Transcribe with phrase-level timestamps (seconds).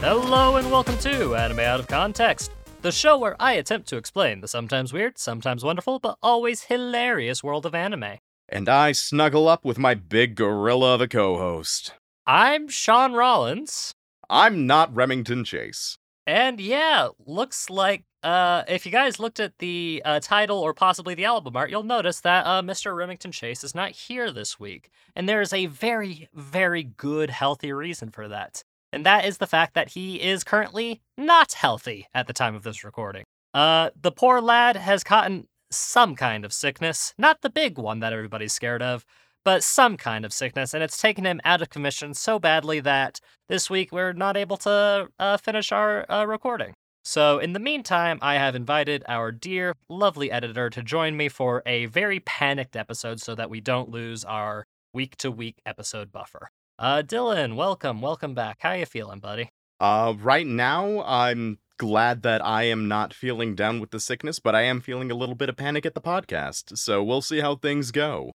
[0.00, 4.40] Hello and welcome to Anime Out of Context, the show where I attempt to explain
[4.40, 8.16] the sometimes weird, sometimes wonderful, but always hilarious world of anime.
[8.48, 11.92] And I snuggle up with my big gorilla of a co host.
[12.26, 13.92] I'm Sean Rollins,
[14.30, 15.98] I'm not Remington Chase.
[16.26, 21.14] and yeah, looks like uh, if you guys looked at the uh, title or possibly
[21.14, 22.96] the album art, you'll notice that uh, Mr.
[22.96, 24.90] Remington Chase is not here this week.
[25.14, 28.62] And there is a very, very good, healthy reason for that.
[28.92, 32.62] And that is the fact that he is currently not healthy at the time of
[32.62, 33.24] this recording.
[33.54, 38.12] Uh, the poor lad has gotten some kind of sickness, not the big one that
[38.12, 39.04] everybody's scared of,
[39.44, 43.20] but some kind of sickness, and it's taken him out of commission so badly that
[43.48, 46.74] this week we're not able to uh, finish our uh, recording.
[47.02, 51.62] So, in the meantime, I have invited our dear, lovely editor to join me for
[51.64, 56.50] a very panicked episode so that we don't lose our week to week episode buffer.
[56.80, 58.56] Uh, Dylan, welcome, welcome back.
[58.60, 59.50] How you feeling, buddy?
[59.80, 64.54] Uh, right now, I'm glad that I am not feeling down with the sickness, but
[64.54, 67.56] I am feeling a little bit of panic at the podcast, so we'll see how
[67.56, 68.32] things go.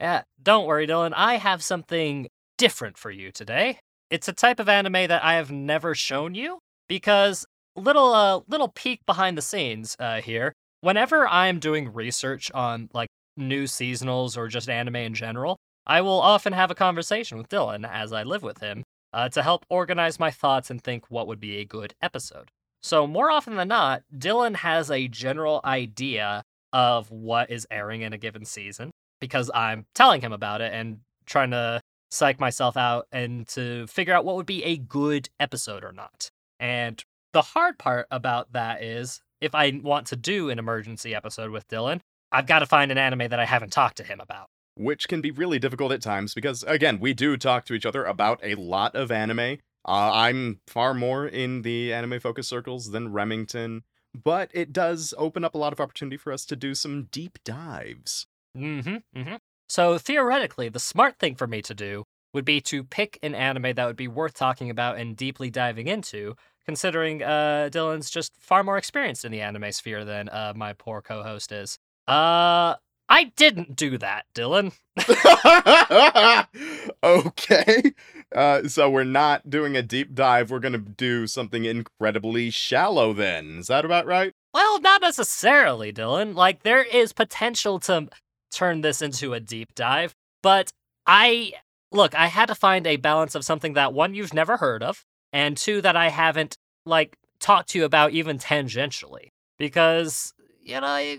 [0.00, 1.12] Yeah, don't worry, Dylan.
[1.14, 2.26] I have something
[2.58, 3.78] different for you today.
[4.10, 8.68] It's a type of anime that I have never shown you because little uh little
[8.74, 10.52] peek behind the scenes uh here.
[10.80, 16.20] Whenever I'm doing research on like new seasonals or just anime in general, I will
[16.20, 20.18] often have a conversation with Dylan as I live with him uh, to help organize
[20.18, 22.50] my thoughts and think what would be a good episode.
[22.82, 28.12] So more often than not, Dylan has a general idea of what is airing in
[28.12, 28.90] a given season
[29.20, 31.80] because I'm telling him about it and trying to
[32.10, 36.30] psych myself out and to figure out what would be a good episode or not.
[36.60, 37.02] And
[37.32, 41.68] the hard part about that is if I want to do an emergency episode with
[41.68, 42.00] Dylan,
[42.32, 44.48] I've got to find an anime that I haven't talked to him about.
[44.76, 48.04] Which can be really difficult at times because, again, we do talk to each other
[48.04, 49.58] about a lot of anime.
[49.86, 53.84] Uh, I'm far more in the anime focus circles than Remington,
[54.14, 57.38] but it does open up a lot of opportunity for us to do some deep
[57.44, 58.26] dives.
[58.56, 58.96] Mm-hmm.
[59.16, 59.34] Mm-hmm.
[59.68, 63.74] So theoretically, the smart thing for me to do would be to pick an anime
[63.74, 66.34] that would be worth talking about and deeply diving into,
[66.64, 71.00] considering uh, Dylan's just far more experienced in the anime sphere than uh, my poor
[71.00, 71.78] co-host is.
[72.08, 72.74] Uh,
[73.08, 74.72] I didn't do that, Dylan.
[77.04, 77.92] okay.
[78.34, 80.50] Uh, so we're not doing a deep dive.
[80.50, 83.58] We're going to do something incredibly shallow then.
[83.58, 84.32] Is that about right?
[84.54, 86.34] Well, not necessarily, Dylan.
[86.34, 88.08] Like, there is potential to
[88.52, 90.70] turn this into a deep dive, but
[91.06, 91.52] I.
[91.92, 95.04] Look, I had to find a balance of something that, one, you've never heard of,
[95.32, 99.28] and two, that I haven't, like, talked to you about even tangentially.
[99.58, 101.16] Because, you know,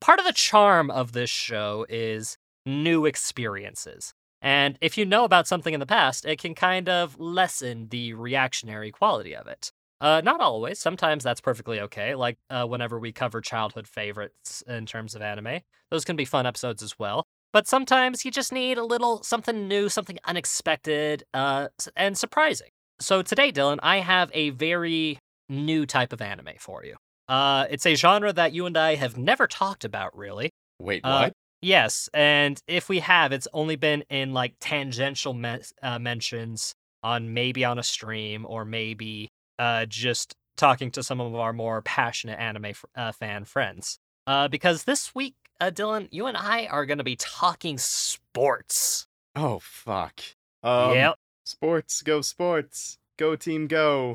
[0.00, 4.14] part of the charm of this show is new experiences.
[4.40, 8.14] And if you know about something in the past, it can kind of lessen the
[8.14, 9.72] reactionary quality of it.
[10.00, 10.78] Uh, not always.
[10.78, 12.14] Sometimes that's perfectly okay.
[12.14, 15.60] Like uh, whenever we cover childhood favorites in terms of anime,
[15.90, 17.24] those can be fun episodes as well.
[17.52, 22.68] But sometimes you just need a little something new, something unexpected, uh, and surprising.
[23.00, 25.18] So today, Dylan, I have a very
[25.48, 26.96] new type of anime for you.
[27.28, 30.50] Uh, it's a genre that you and I have never talked about, really.
[30.80, 31.32] Wait, Uh, what?
[31.60, 36.72] Yes, and if we have, it's only been in like tangential me- uh, mentions
[37.02, 39.28] on maybe on a stream or maybe
[39.58, 43.98] uh, just talking to some of our more passionate anime f- uh, fan friends.
[44.26, 49.06] Uh, because this week, uh, Dylan, you and I are going to be talking sports.
[49.34, 50.20] oh, fuck.
[50.62, 51.14] Um, yep.
[51.44, 52.98] Sports, go sports.
[53.18, 54.14] Go team, go.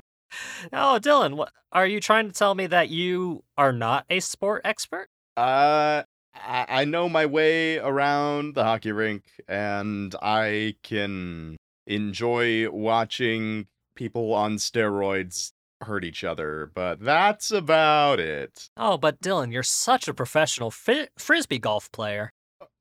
[0.71, 4.61] Oh, Dylan, what are you trying to tell me that you are not a sport
[4.65, 5.09] expert?
[5.35, 6.03] Uh,
[6.35, 11.57] I, I know my way around the hockey rink, and I can
[11.87, 15.51] enjoy watching people on steroids
[15.81, 18.69] hurt each other, but that's about it.
[18.77, 22.31] Oh, but Dylan, you're such a professional frisbee golf player.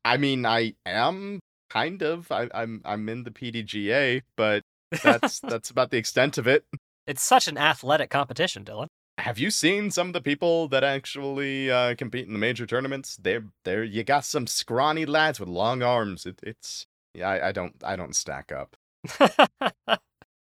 [0.05, 1.41] I mean, I am
[1.71, 2.31] kind of.
[2.31, 4.63] I, I'm I'm in the PDGA, but
[5.03, 6.65] that's that's about the extent of it.
[7.07, 8.87] It's such an athletic competition, Dylan.
[9.19, 13.19] Have you seen some of the people that actually uh, compete in the major tournaments?
[13.21, 16.25] They're they're you got some scrawny lads with long arms.
[16.27, 18.77] It, it's Yeah, I, I don't I don't stack up.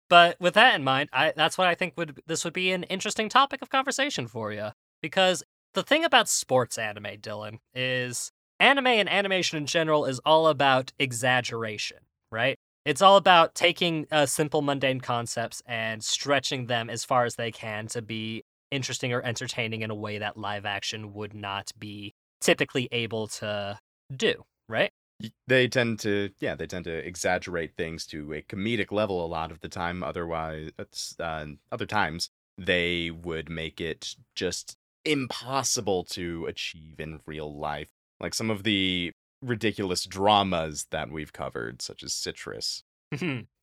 [0.09, 2.83] but with that in mind, I that's what I think would this would be an
[2.85, 4.71] interesting topic of conversation for you
[5.01, 5.43] because
[5.75, 10.93] the thing about sports anime, Dylan, is anime and animation in general is all about
[10.99, 11.99] exaggeration,
[12.31, 12.59] right?
[12.89, 17.53] It's all about taking uh, simple, mundane concepts and stretching them as far as they
[17.53, 22.15] can to be interesting or entertaining in a way that live action would not be
[22.41, 23.79] typically able to
[24.17, 24.91] do, right?
[25.47, 29.51] They tend to yeah, they tend to exaggerate things to a comedic level a lot
[29.51, 30.03] of the time.
[30.03, 30.71] Otherwise,
[31.21, 37.89] uh, other times they would make it just impossible to achieve in real life.
[38.19, 39.13] Like some of the
[39.43, 42.83] ridiculous dramas that we've covered, such as Citrus.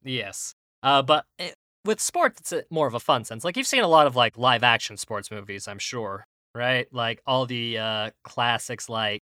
[0.03, 0.55] yes.
[0.83, 3.43] Uh, but it, with sports, it's a, more of a fun sense.
[3.43, 6.87] Like you've seen a lot of like live action sports movies, I'm sure, right?
[6.91, 9.21] Like all the uh, classics, like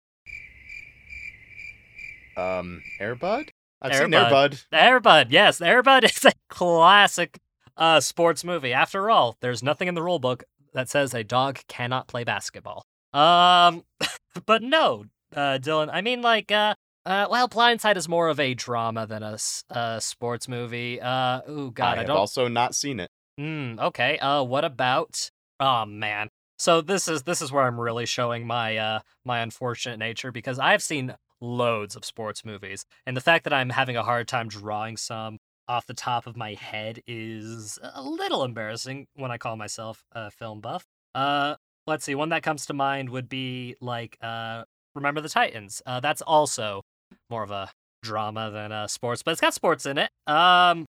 [2.36, 3.48] Um, Airbud.
[3.80, 4.52] I've Air seen Bud.
[4.52, 4.64] Airbud.
[4.72, 5.26] Airbud.
[5.30, 7.38] Yes, Airbud is a classic
[7.76, 8.72] uh, sports movie.
[8.72, 12.84] After all, there's nothing in the rule book that says a dog cannot play basketball.
[13.12, 13.84] Um,
[14.46, 15.90] but no, uh, Dylan.
[15.92, 16.74] I mean, like, uh,
[17.04, 21.00] uh, well, Blindside is more of a drama than a, sports movie.
[21.00, 22.16] Uh, oh God, I I, don't.
[22.16, 23.10] also not seen it.
[23.38, 23.78] Hmm.
[23.78, 24.18] Okay.
[24.18, 25.30] Uh, what about?
[25.58, 26.28] Oh man.
[26.58, 30.58] So this is this is where I'm really showing my uh my unfortunate nature because
[30.58, 34.48] I've seen loads of sports movies, and the fact that I'm having a hard time
[34.48, 35.38] drawing some
[35.68, 40.30] off the top of my head is a little embarrassing when I call myself a
[40.30, 40.84] film buff.
[41.14, 41.56] Uh,
[41.86, 42.14] let's see.
[42.14, 44.64] One that comes to mind would be like uh,
[44.94, 45.82] Remember the Titans.
[45.86, 46.82] Uh, that's also
[47.30, 47.70] more of a
[48.02, 50.10] drama than uh sports, but it's got sports in it.
[50.26, 50.86] Um.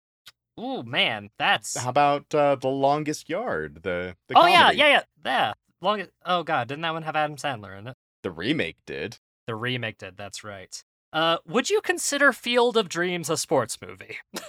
[0.60, 3.80] Ooh man, that's How about uh, the longest yard?
[3.82, 4.78] The the oh yeah, comedy?
[4.78, 5.52] yeah, yeah, yeah.
[5.80, 6.10] Longest.
[6.26, 7.94] Oh god, didn't that one have Adam Sandler in it?
[8.22, 9.16] The remake did.
[9.46, 10.16] The remake did.
[10.16, 10.82] That's right.
[11.12, 14.18] Uh, would you consider Field of Dreams a sports movie?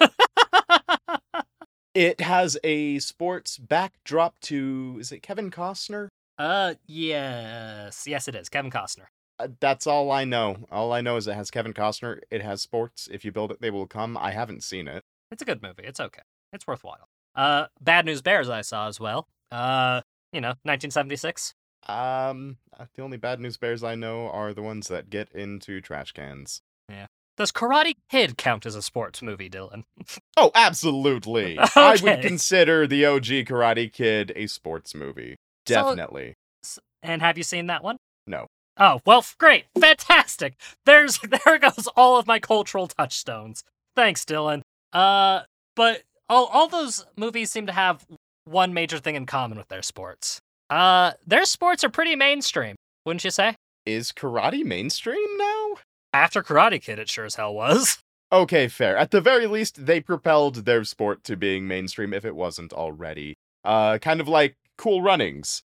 [1.94, 6.08] It has a sports backdrop to is it Kevin Costner?
[6.38, 8.48] uh, yes, yes, it is.
[8.48, 9.06] Kevin Costner.
[9.38, 10.56] Uh, that's all I know.
[10.70, 12.20] All I know is it has Kevin Costner.
[12.30, 13.08] It has sports.
[13.10, 14.16] If you build it, they will come.
[14.16, 15.02] I haven't seen it.
[15.30, 15.82] It's a good movie.
[15.84, 16.22] It's okay.
[16.52, 17.08] It's worthwhile.
[17.34, 19.26] Uh, Bad News Bears I saw as well.
[19.50, 20.02] Uh,
[20.32, 21.54] you know, 1976.
[21.88, 25.80] Um, uh, the only bad news bears I know are the ones that get into
[25.80, 26.62] trash cans.
[26.88, 27.06] Yeah.
[27.36, 29.82] Does Karate Kid count as a sports movie, Dylan?
[30.36, 31.58] Oh, absolutely.
[31.76, 35.36] I would consider the OG Karate Kid a sports movie.
[35.66, 36.34] Definitely.
[36.64, 37.96] S- And have you seen that one?
[38.26, 38.46] No.
[38.76, 39.66] Oh, well, great.
[39.78, 40.54] Fantastic.
[40.84, 43.62] There's there goes all of my cultural touchstones.
[43.96, 44.62] Thanks, Dylan.
[44.92, 45.42] Uh
[45.76, 48.04] but all all those movies seem to have
[48.44, 50.40] one major thing in common with their sports.
[50.70, 53.54] Uh their sports are pretty mainstream, wouldn't you say?
[53.86, 55.74] Is karate mainstream now?
[56.12, 57.98] After Karate Kid it sure as hell was.
[58.32, 58.96] Okay, fair.
[58.96, 63.36] At the very least, they propelled their sport to being mainstream if it wasn't already.
[63.62, 65.62] Uh, kind of like Cool Runnings.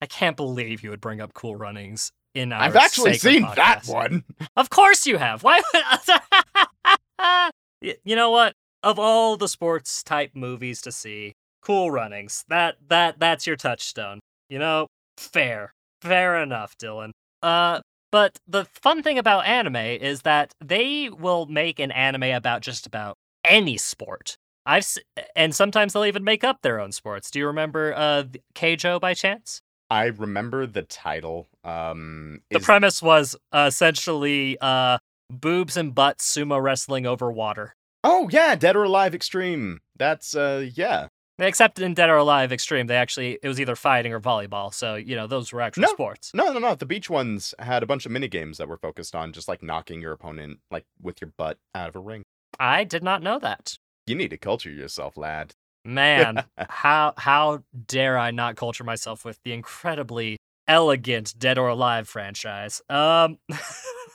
[0.00, 3.86] I can't believe you would bring up Cool Runnings in our I've actually seen that
[3.86, 4.24] one.
[4.56, 5.42] Of course you have.
[5.42, 7.52] Why would
[8.04, 8.52] You know what?
[8.82, 12.44] Of all the sports type movies to see, Cool Runnings.
[12.48, 14.20] That that that's your touchstone.
[14.48, 14.86] You know,
[15.16, 15.72] fair.
[16.02, 17.10] Fair enough, Dylan.
[17.42, 17.80] Uh
[18.10, 22.86] but the fun thing about anime is that they will make an anime about just
[22.86, 24.36] about any sport.
[24.64, 24.98] I've s-
[25.36, 27.30] and sometimes they'll even make up their own sports.
[27.30, 28.24] Do you remember uh
[28.54, 29.60] Keijo by chance?
[29.90, 31.48] I remember the title.
[31.64, 34.98] Um, The is- premise was uh, essentially uh
[35.30, 37.74] boobs and butts sumo wrestling over water.
[38.04, 39.80] oh yeah, Dead or Alive Extreme.
[39.96, 41.08] That's uh, yeah.
[41.40, 44.74] Except in Dead or Alive Extreme, they actually it was either fighting or volleyball.
[44.74, 45.88] So you know those were actual No.
[45.88, 46.32] sports.
[46.34, 46.74] No, no, no.
[46.74, 49.62] The beach ones had a bunch of mini games that were focused on just like
[49.62, 52.22] knocking your opponent like with your butt out of a ring.
[52.58, 53.76] I did not know that.
[54.06, 55.52] You need to culture yourself, lad.
[55.88, 60.36] Man, how how dare I not culture myself with the incredibly
[60.68, 62.82] elegant Dead or Alive franchise?
[62.90, 63.38] Um,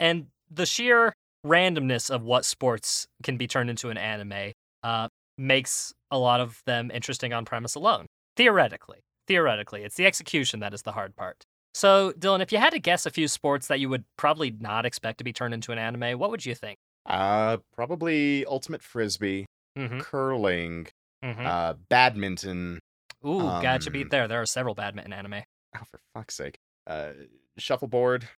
[0.00, 1.12] and the sheer
[1.46, 5.08] randomness of what sports can be turned into an anime uh,
[5.38, 8.06] makes a lot of them interesting on premise alone.
[8.36, 11.44] Theoretically, theoretically, it's the execution that is the hard part.
[11.74, 14.84] So, Dylan, if you had to guess a few sports that you would probably not
[14.84, 16.78] expect to be turned into an anime, what would you think?
[17.04, 19.46] Uh, probably ultimate frisbee,
[19.76, 20.00] Mm-hmm.
[20.00, 20.86] curling,
[21.24, 21.46] mm-hmm.
[21.46, 22.80] uh, badminton.
[23.26, 24.28] Ooh, gotcha um, beat there.
[24.28, 25.42] There are several badminton anime.
[25.76, 26.58] Oh, for fuck's sake.
[26.86, 27.10] Uh,
[27.58, 28.28] shuffleboard.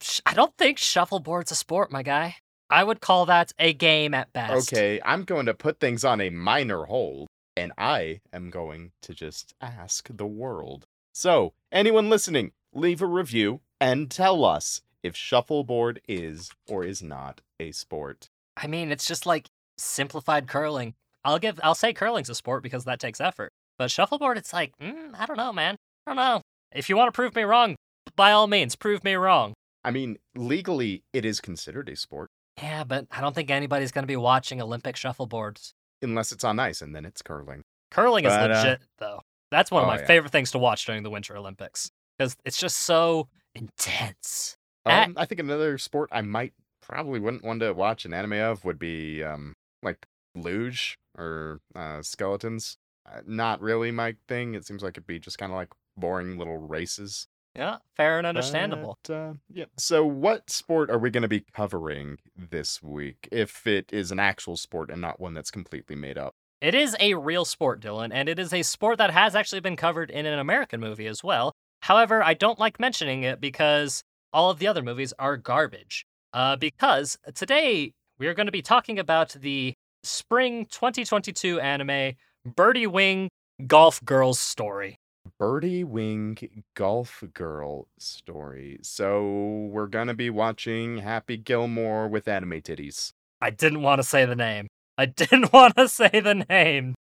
[0.00, 2.36] Sh- I don't think shuffleboard's a sport, my guy.
[2.70, 4.72] I would call that a game at best.
[4.72, 9.14] Okay, I'm going to put things on a minor hold, and I am going to
[9.14, 10.86] just ask the world.
[11.12, 17.40] So, anyone listening, leave a review and tell us if shuffleboard is or is not
[17.58, 18.28] a sport.
[18.56, 20.94] I mean, it's just like simplified curling.
[21.24, 23.52] I'll give, I'll say curling's a sport because that takes effort.
[23.78, 25.76] But shuffleboard, it's like, mm, I don't know, man.
[26.06, 26.42] I don't know.
[26.74, 27.76] If you want to prove me wrong,
[28.16, 29.54] by all means, prove me wrong.
[29.84, 32.28] I mean, legally, it is considered a sport
[32.60, 35.72] Yeah, but I don't think anybody's going to be watching Olympic shuffleboards.
[36.02, 37.62] unless it's on ice, and then it's curling.
[37.90, 39.20] Curling is But, uh, legit, though.
[39.50, 40.06] That's one of oh, my yeah.
[40.06, 44.56] favorite things to watch during the Winter Olympics because it's just so intense.
[44.84, 48.64] Um, I think another sport I might probably wouldn't want to watch an anime of
[48.64, 52.78] would be um like luge or uh, skeletons.
[53.06, 54.54] Uh, not really my thing.
[54.54, 57.26] It seems like it'd be just kind of like boring little races.
[57.54, 58.98] Yeah, fair and understandable.
[59.02, 59.64] But, uh, yeah.
[59.76, 63.28] So, what sport are we going to be covering this week?
[63.32, 66.34] If it is an actual sport and not one that's completely made up.
[66.60, 69.76] It is a real sport, Dylan, and it is a sport that has actually been
[69.76, 71.52] covered in an American movie as well.
[71.82, 76.04] However, I don't like mentioning it because all of the other movies are garbage.
[76.32, 82.86] Uh, because today we are going to be talking about the spring 2022 anime Birdie
[82.86, 83.28] Wing
[83.66, 84.96] Golf Girls Story.
[85.38, 86.36] Birdie Wing
[86.74, 88.78] Golf Girl story.
[88.82, 93.12] So, we're going to be watching Happy Gilmore with anime titties.
[93.40, 94.68] I didn't want to say the name.
[94.96, 96.94] I didn't want to say the name.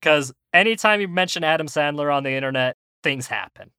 [0.00, 3.70] Because anytime you mention Adam Sandler on the internet, things happen.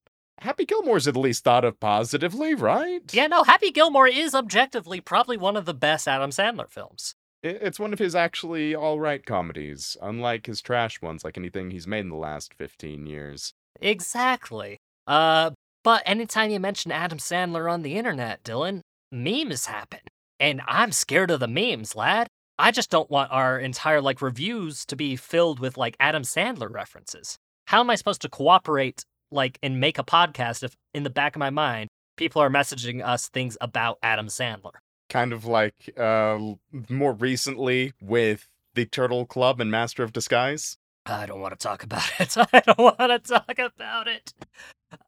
[0.41, 3.03] Happy Gilmore's at least thought of positively, right?
[3.13, 7.13] Yeah, no, Happy Gilmore is objectively probably one of the best Adam Sandler films.
[7.43, 11.99] It's one of his actually alright comedies, unlike his trash ones, like anything he's made
[11.99, 13.53] in the last 15 years.
[13.79, 14.79] Exactly.
[15.05, 15.51] Uh,
[15.83, 18.81] but anytime you mention Adam Sandler on the internet, Dylan,
[19.11, 19.99] memes happen.
[20.39, 22.25] And I'm scared of the memes, lad.
[22.57, 26.71] I just don't want our entire like reviews to be filled with like Adam Sandler
[26.71, 27.37] references.
[27.67, 31.35] How am I supposed to cooperate like and make a podcast if in the back
[31.35, 34.73] of my mind people are messaging us things about Adam Sandler?
[35.09, 36.37] Kind of like uh,
[36.89, 40.77] more recently with the Turtle Club and Master of Disguise.
[41.05, 42.35] I don't want to talk about it.
[42.37, 44.33] I don't want to talk about it.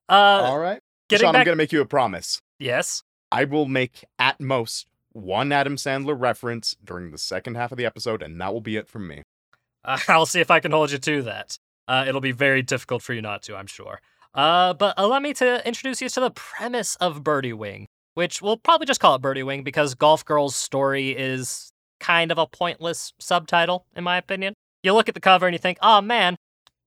[0.09, 0.79] Uh, Alright.
[1.09, 2.39] getting Sean, I'm going to make you a promise.
[2.59, 3.03] yes.
[3.31, 7.85] I will make at most one Adam Sandler reference during the second half of the
[7.85, 9.23] episode, and that will be it from me.
[9.83, 11.57] Uh, I'll see if I can hold you to that.
[11.87, 14.01] Uh, it'll be very difficult for you not to, I'm sure.
[14.35, 18.57] Uh, but allow me to introduce you to the premise of Birdie Wing, which we'll
[18.57, 23.13] probably just call it Birdie Wing because Golf Girl's story is kind of a pointless
[23.19, 24.53] subtitle, in my opinion.
[24.81, 26.35] You look at the cover and you think, oh man,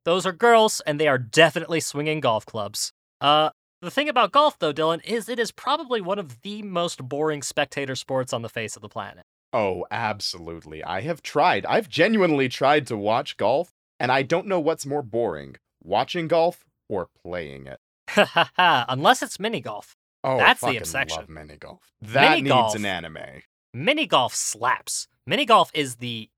[0.05, 2.93] those are girls, and they are definitely swinging golf clubs.
[3.21, 3.51] Uh,
[3.83, 7.43] the thing about golf, though, Dylan, is it is probably one of the most boring
[7.43, 9.25] spectator sports on the face of the planet.
[9.53, 10.83] Oh, absolutely.
[10.85, 11.65] I have tried.
[11.67, 16.65] I've genuinely tried to watch golf, and I don't know what's more boring watching golf
[16.89, 17.81] or playing it.
[18.59, 19.97] Unless it's mini golf.
[20.25, 21.19] Oh, That's the obsession.
[21.19, 21.81] love mini golf.
[22.03, 22.75] That Mini needs golf.
[22.75, 23.43] an anime.
[23.73, 25.07] Mini golf slaps.
[25.27, 26.31] Mini golf is the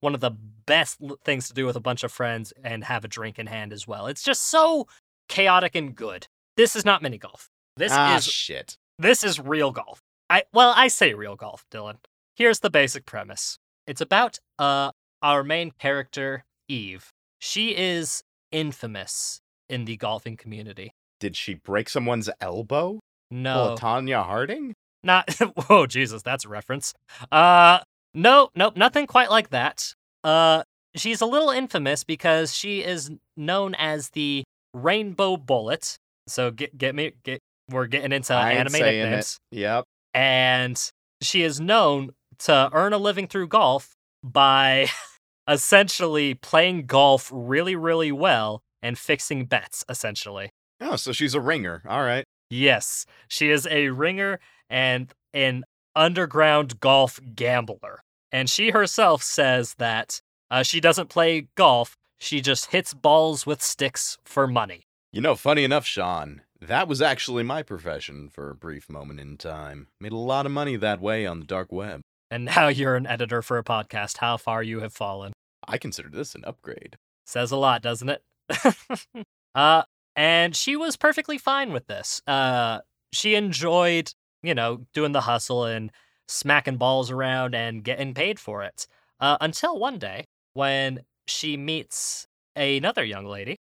[0.00, 3.08] one of the best things to do with a bunch of friends and have a
[3.08, 4.06] drink in hand as well.
[4.06, 4.86] It's just so
[5.28, 6.26] chaotic and good.
[6.56, 7.50] This is not mini golf.
[7.76, 8.76] This ah, is shit.
[8.98, 10.02] this is real golf.
[10.30, 11.96] I well, I say real golf, Dylan.
[12.36, 13.58] Here's the basic premise.
[13.86, 17.12] It's about uh our main character, Eve.
[17.38, 19.41] She is infamous
[19.72, 20.92] in the golfing community.
[21.18, 23.00] Did she break someone's elbow?
[23.30, 23.70] No.
[23.70, 24.74] Oh, Tonya Harding?
[25.02, 25.32] Not
[25.66, 26.92] whoa, Jesus, that's a reference.
[27.32, 27.80] Uh
[28.14, 29.94] no, nope, nothing quite like that.
[30.22, 30.62] Uh
[30.94, 35.96] she's a little infamous because she is known as the Rainbow Bullet.
[36.28, 39.38] So get get me get we're getting into I anime saying it.
[39.50, 39.84] Yep.
[40.12, 40.90] And
[41.22, 42.10] she is known
[42.40, 44.88] to earn a living through golf by
[45.48, 50.50] essentially playing golf really, really well and fixing bets, essentially.
[50.80, 51.82] Oh, so she's a ringer.
[51.88, 52.24] All right.
[52.50, 58.00] Yes, she is a ringer and an underground golf gambler.
[58.30, 60.20] And she herself says that
[60.50, 64.82] uh, she doesn't play golf, she just hits balls with sticks for money.
[65.12, 69.36] You know, funny enough, Sean, that was actually my profession for a brief moment in
[69.36, 69.88] time.
[70.00, 72.00] Made a lot of money that way on the dark web.
[72.30, 74.18] And now you're an editor for a podcast.
[74.18, 75.32] How far you have fallen.
[75.66, 76.96] I consider this an upgrade.
[77.26, 78.22] Says a lot, doesn't it?
[79.54, 79.82] uh,
[80.16, 82.20] and she was perfectly fine with this.
[82.26, 82.80] Uh,
[83.12, 85.90] she enjoyed, you know, doing the hustle and
[86.28, 88.86] smacking balls around and getting paid for it.
[89.20, 93.56] Uh, until one day when she meets another young lady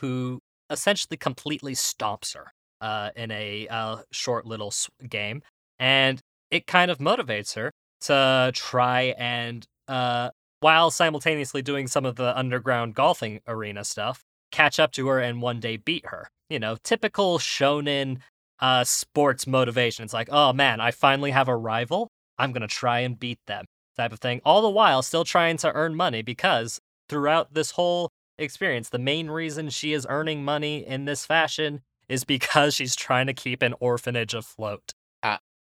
[0.00, 4.72] who essentially completely stomps her uh, in a uh, short little
[5.08, 5.42] game.
[5.78, 6.20] And
[6.50, 7.70] it kind of motivates her
[8.02, 14.78] to try and, uh, while simultaneously doing some of the underground golfing arena stuff, catch
[14.78, 16.28] up to her and one day beat her.
[16.48, 18.18] You know, typical shonen
[18.60, 20.04] uh, sports motivation.
[20.04, 22.08] It's like, oh man, I finally have a rival.
[22.38, 23.64] I'm gonna try and beat them,
[23.96, 24.40] type of thing.
[24.44, 29.28] All the while, still trying to earn money because throughout this whole experience, the main
[29.28, 33.74] reason she is earning money in this fashion is because she's trying to keep an
[33.80, 34.92] orphanage afloat.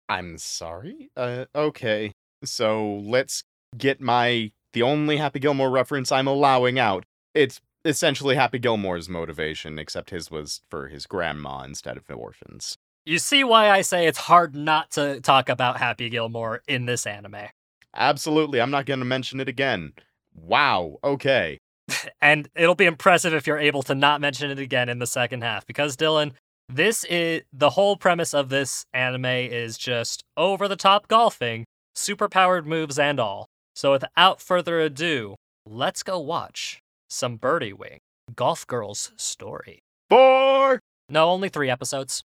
[0.08, 1.10] I'm sorry.
[1.16, 2.12] Uh, okay.
[2.44, 3.44] So let's
[3.78, 7.06] get my the only Happy Gilmore reference I'm allowing out.
[7.34, 12.78] It's essentially Happy Gilmore's motivation, except his was for his grandma instead of the orphans.
[13.06, 17.08] You see why I say it's hard not to talk about Happy Gilmore in this
[17.08, 17.48] anime.
[17.96, 18.60] Absolutely.
[18.60, 19.94] I'm not going to mention it again.
[20.34, 20.98] Wow.
[21.04, 21.60] Okay.
[22.22, 25.44] and it'll be impressive if you're able to not mention it again in the second
[25.44, 26.34] half because Dylan,
[26.68, 31.64] this is the whole premise of this anime is just over the top golfing,
[31.96, 33.48] superpowered moves and all.
[33.76, 38.00] So without further ado, let's go watch some Birdie Wing
[38.34, 39.84] Golf Girls story.
[40.10, 40.80] Four.
[41.10, 42.24] No, only 3 episodes.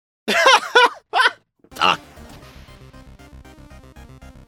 [1.81, 1.99] ah.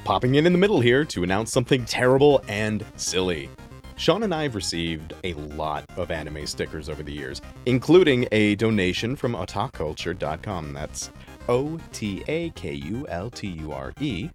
[0.04, 3.48] Popping in in the middle here to announce something terrible and silly.
[3.96, 8.54] Sean and I have received a lot of anime stickers over the years, including a
[8.56, 10.72] donation from otakulture.com.
[10.72, 11.10] That's
[11.48, 14.30] O T A K U L T U R E.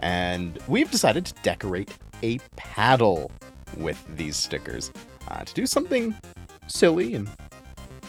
[0.00, 3.30] And we've decided to decorate a paddle
[3.76, 4.92] with these stickers.
[5.28, 6.14] Uh, to do something
[6.66, 7.28] silly and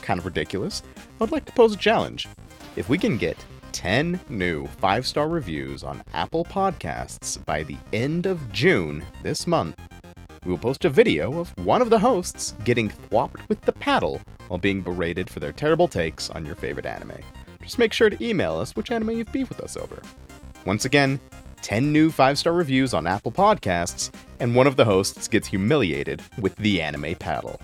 [0.01, 2.27] kind of ridiculous, I would like to pose a challenge.
[2.75, 3.37] If we can get
[3.71, 9.79] 10 new 5 star reviews on Apple Podcasts by the end of June this month,
[10.45, 14.21] we will post a video of one of the hosts getting thwopped with the paddle
[14.47, 17.17] while being berated for their terrible takes on your favorite anime.
[17.61, 20.01] Just make sure to email us which anime you've beefed with us over.
[20.65, 21.19] Once again,
[21.61, 26.21] 10 new 5 star reviews on Apple Podcasts, and one of the hosts gets humiliated
[26.39, 27.59] with the anime paddle.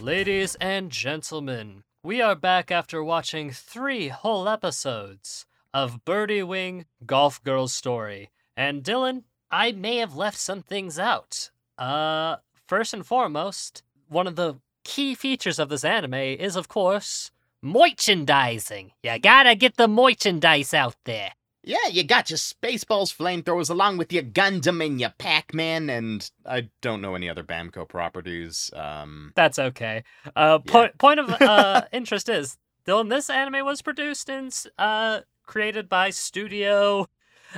[0.00, 7.42] Ladies and gentlemen, we are back after watching three whole episodes of Birdie Wing Golf
[7.44, 8.30] Girl's story.
[8.56, 11.50] And Dylan, I may have left some things out.
[11.78, 17.30] Uh, first and foremost, one of the key features of this anime is, of course,
[17.62, 18.92] merchandising.
[19.02, 21.32] You gotta get the merchandise out there.
[21.64, 26.28] Yeah, you got your Spaceballs flamethrowers along with your Gundam and your Pac Man, and
[26.44, 28.70] I don't know any other Bamco properties.
[28.74, 30.02] Um, That's okay.
[30.34, 33.10] Uh, point point of uh interest is Dylan.
[33.10, 37.08] This anime was produced and uh created by Studio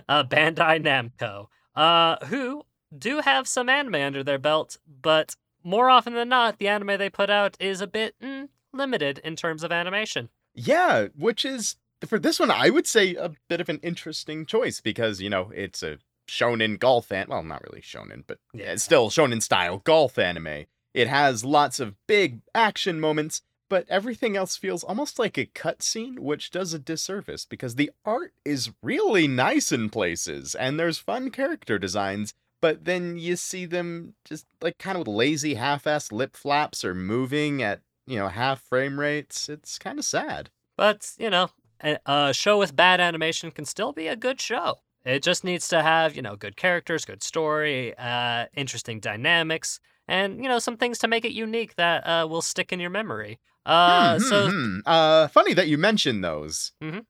[0.09, 2.65] uh, Bandai Namco, uh, who
[2.97, 7.09] do have some anime under their belt, but more often than not, the anime they
[7.09, 10.29] put out is a bit mm, limited in terms of animation.
[10.55, 14.81] yeah, which is for this one, I would say a bit of an interesting choice
[14.81, 18.73] because you know it's a shonen golf an well, not really shonen, but Yeah.
[18.73, 20.67] it's still shonen style golf anime.
[20.93, 26.19] It has lots of big action moments, but everything else feels almost like a cutscene,
[26.21, 31.31] which does a disservice because the art is really nice in places and there's fun
[31.31, 32.33] character designs.
[32.61, 36.95] But then you see them just like kind of with lazy half-ass lip flaps or
[36.95, 39.49] moving at you know half frame rates.
[39.49, 40.51] It's kind of sad.
[40.77, 41.51] But, you know,
[41.83, 44.81] a, a show with bad animation can still be a good show.
[45.05, 50.43] It just needs to have, you know, good characters, good story, uh, interesting dynamics, and,
[50.43, 53.39] you know, some things to make it unique that uh, will stick in your memory.
[53.67, 54.79] Uh, Hmm, hmm, so, hmm.
[54.87, 56.73] uh, funny that you mentioned those.
[56.83, 57.05] Mhm.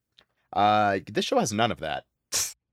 [0.53, 2.03] Uh, this show has none of that.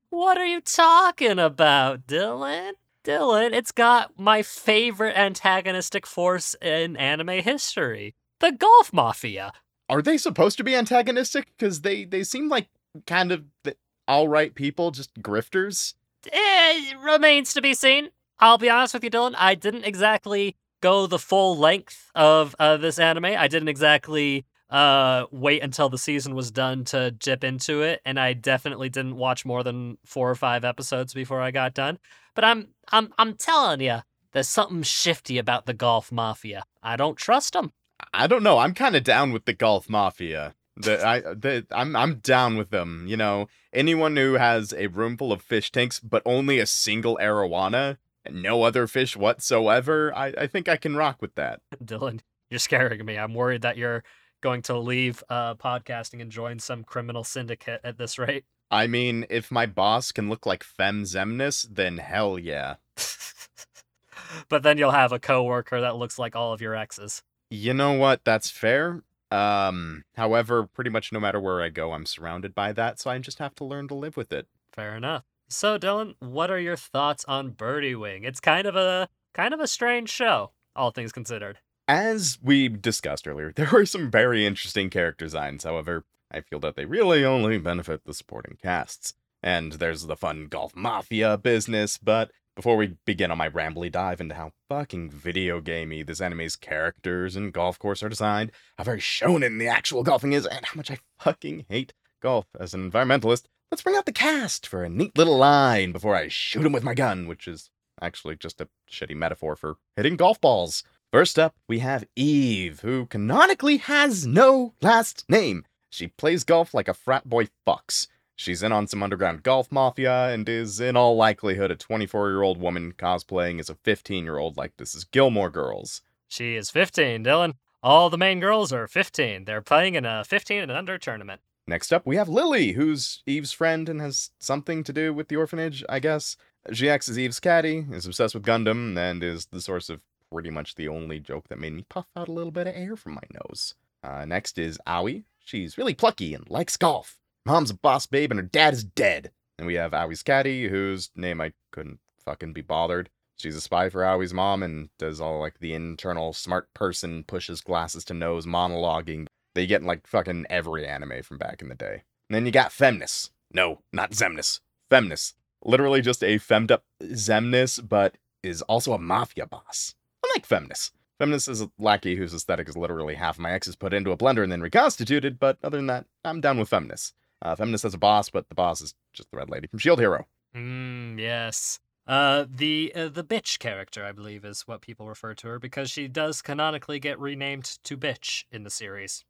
[0.09, 2.73] what are you talking about, Dylan?
[3.03, 9.53] Dylan, it's got my favorite antagonistic force in anime history the Golf Mafia.
[9.89, 11.47] Are they supposed to be antagonistic?
[11.57, 12.67] Because they they seem like
[13.07, 13.75] kind of the
[14.07, 15.93] all right people, just grifters.
[16.31, 18.09] Eh, It remains to be seen.
[18.39, 19.35] I'll be honest with you, Dylan.
[19.37, 23.25] I didn't exactly go the full length of uh, this anime.
[23.25, 28.19] I didn't exactly uh, wait until the season was done to dip into it, and
[28.19, 31.99] I definitely didn't watch more than four or five episodes before I got done.
[32.35, 33.99] But I'm I'm I'm telling you,
[34.31, 36.63] there's something shifty about the Golf Mafia.
[36.81, 37.71] I don't trust them.
[38.13, 38.59] I don't know.
[38.59, 40.55] I'm kind of down with the golf mafia.
[40.75, 43.05] The I the I'm I'm down with them.
[43.07, 47.17] You know, anyone who has a room full of fish tanks but only a single
[47.21, 51.61] arowana and no other fish whatsoever, I I think I can rock with that.
[51.83, 53.17] Dylan, you're scaring me.
[53.17, 54.03] I'm worried that you're
[54.41, 58.43] going to leave uh, podcasting and join some criminal syndicate at this rate.
[58.73, 62.77] I mean, if my boss can look like Fem Xemnas, then hell yeah.
[64.49, 67.21] but then you'll have a coworker that looks like all of your exes.
[67.51, 68.25] You know what?
[68.25, 69.03] That's fair.
[69.29, 73.19] Um, however, pretty much no matter where I go, I'm surrounded by that, so I
[73.19, 74.47] just have to learn to live with it.
[74.71, 75.23] Fair enough.
[75.49, 78.23] So, Dylan, what are your thoughts on Birdie Wing?
[78.23, 81.59] It's kind of a kind of a strange show, all things considered.
[81.87, 85.63] As we discussed earlier, there were some very interesting character designs.
[85.63, 89.13] However, I feel that they really only benefit the supporting casts.
[89.41, 94.21] And there's the fun golf mafia business, but before we begin on my rambly dive
[94.21, 98.99] into how fucking video gamey this anime's characters and golf course are designed, how very
[98.99, 103.45] shonen the actual golfing is, and how much I fucking hate golf as an environmentalist,
[103.71, 106.83] let's bring out the cast for a neat little line before I shoot him with
[106.83, 107.69] my gun, which is
[108.01, 110.83] actually just a shitty metaphor for hitting golf balls.
[111.11, 115.65] First up, we have Eve, who canonically has no last name.
[115.93, 118.07] She plays golf like a frat boy fucks.
[118.35, 122.41] She's in on some underground golf mafia and is, in all likelihood, a 24 year
[122.41, 126.01] old woman cosplaying as a 15 year old like this is Gilmore Girls.
[126.27, 127.53] She is 15, Dylan.
[127.83, 129.45] All the main girls are 15.
[129.45, 131.41] They're playing in a 15 and under tournament.
[131.67, 135.35] Next up, we have Lily, who's Eve's friend and has something to do with the
[135.35, 136.37] orphanage, I guess.
[136.71, 140.01] She acts as Eve's caddy, is obsessed with Gundam, and is the source of
[140.31, 142.95] pretty much the only joke that made me puff out a little bit of air
[142.95, 143.75] from my nose.
[144.03, 145.23] Uh, next is Aoi.
[145.43, 147.19] She's really plucky and likes golf.
[147.45, 149.31] Mom's a boss babe and her dad is dead.
[149.57, 153.09] And we have Aoi's caddy, whose name I couldn't fucking be bothered.
[153.35, 157.61] She's a spy for Aoi's mom and does all like the internal smart person pushes
[157.61, 161.69] glasses to nose monologuing that you get in like fucking every anime from back in
[161.69, 162.03] the day.
[162.29, 163.31] And then you got Femnus.
[163.51, 164.61] No, not Xemnas.
[164.89, 165.33] Femnus.
[165.63, 169.95] Literally just a femmed up Xemnas, but is also a mafia boss.
[170.23, 170.91] Unlike Femnus.
[171.23, 174.43] Femnus is a lackey whose aesthetic is literally half my exes put into a blender
[174.43, 177.13] and then reconstituted, but other than that, I'm down with Femnus.
[177.41, 179.99] Uh, Femnus has a boss, but the boss is just the red lady from Shield
[179.99, 180.27] Hero.
[180.55, 181.79] Mm, yes.
[182.05, 185.89] Uh, the uh, the bitch character, I believe, is what people refer to her because
[185.89, 189.23] she does canonically get renamed to bitch in the series.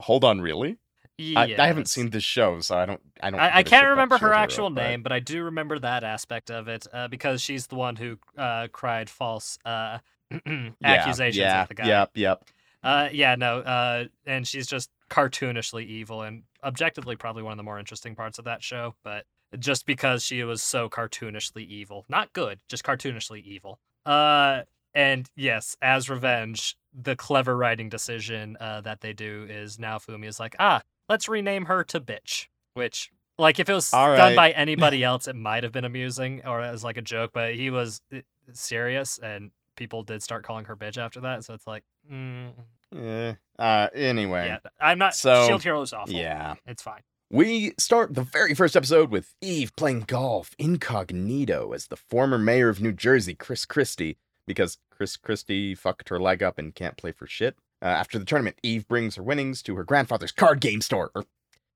[0.00, 0.78] Hold on, really?
[1.18, 3.00] I, I haven't seen this show, so I don't.
[3.22, 3.40] I don't.
[3.40, 5.20] I, I give a shit can't remember her Shield Hero, actual but- name, but I
[5.20, 9.58] do remember that aspect of it uh, because she's the one who uh, cried false
[9.64, 9.98] uh,
[10.84, 11.86] accusations yeah, at the guy.
[11.86, 12.44] Yep, yep.
[12.82, 17.62] Uh, yeah, no, uh, and she's just cartoonishly evil and objectively probably one of the
[17.62, 19.24] more interesting parts of that show, but
[19.58, 22.04] just because she was so cartoonishly evil.
[22.08, 23.78] Not good, just cartoonishly evil.
[24.04, 24.62] Uh,
[24.94, 30.26] and yes, as revenge, the clever writing decision uh, that they do is now Fumi
[30.26, 33.10] is like, ah, let's rename her to bitch, which.
[33.38, 34.36] Like if it was All done right.
[34.36, 37.32] by anybody else, it might have been amusing or as like a joke.
[37.34, 38.20] But he was uh,
[38.54, 41.44] serious, and people did start calling her bitch after that.
[41.44, 42.52] So it's like, mm,
[42.94, 43.34] Yeah.
[43.58, 43.88] Uh.
[43.94, 44.46] Anyway.
[44.48, 45.14] yeah, I'm not.
[45.14, 46.14] So, Shield Hero is awful.
[46.14, 46.54] yeah.
[46.66, 47.02] it's fine.
[47.30, 52.68] We start the very first episode with Eve playing golf incognito as the former mayor
[52.68, 57.10] of New Jersey, Chris Christie, because Chris Christie fucked her leg up and can't play
[57.10, 57.56] for shit.
[57.82, 61.10] Uh, after the tournament, Eve brings her winnings to her grandfather's card game store.
[61.16, 61.24] Or,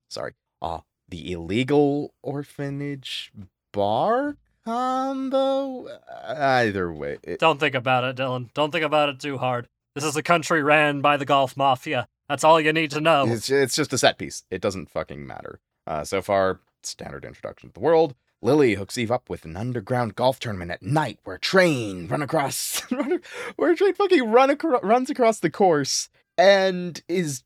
[0.09, 3.31] sorry, uh, the illegal orphanage
[3.73, 5.87] bar combo?
[6.27, 7.17] Either way.
[7.23, 8.53] it- Don't think about it, Dylan.
[8.53, 9.67] Don't think about it too hard.
[9.95, 12.07] This is a country ran by the golf mafia.
[12.29, 13.25] That's all you need to know.
[13.27, 14.43] It's, it's just a set piece.
[14.49, 15.59] It doesn't fucking matter.
[15.85, 18.15] Uh, so far, standard introduction to the world.
[18.41, 22.21] Lily hooks Eve up with an underground golf tournament at night where a train run
[22.21, 22.79] across,
[23.55, 27.43] where a train fucking run acro- runs across the course and is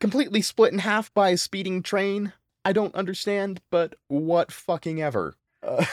[0.00, 2.32] completely split in half by a speeding train.
[2.64, 5.36] I don't understand, but what fucking ever.
[5.64, 5.84] Uh,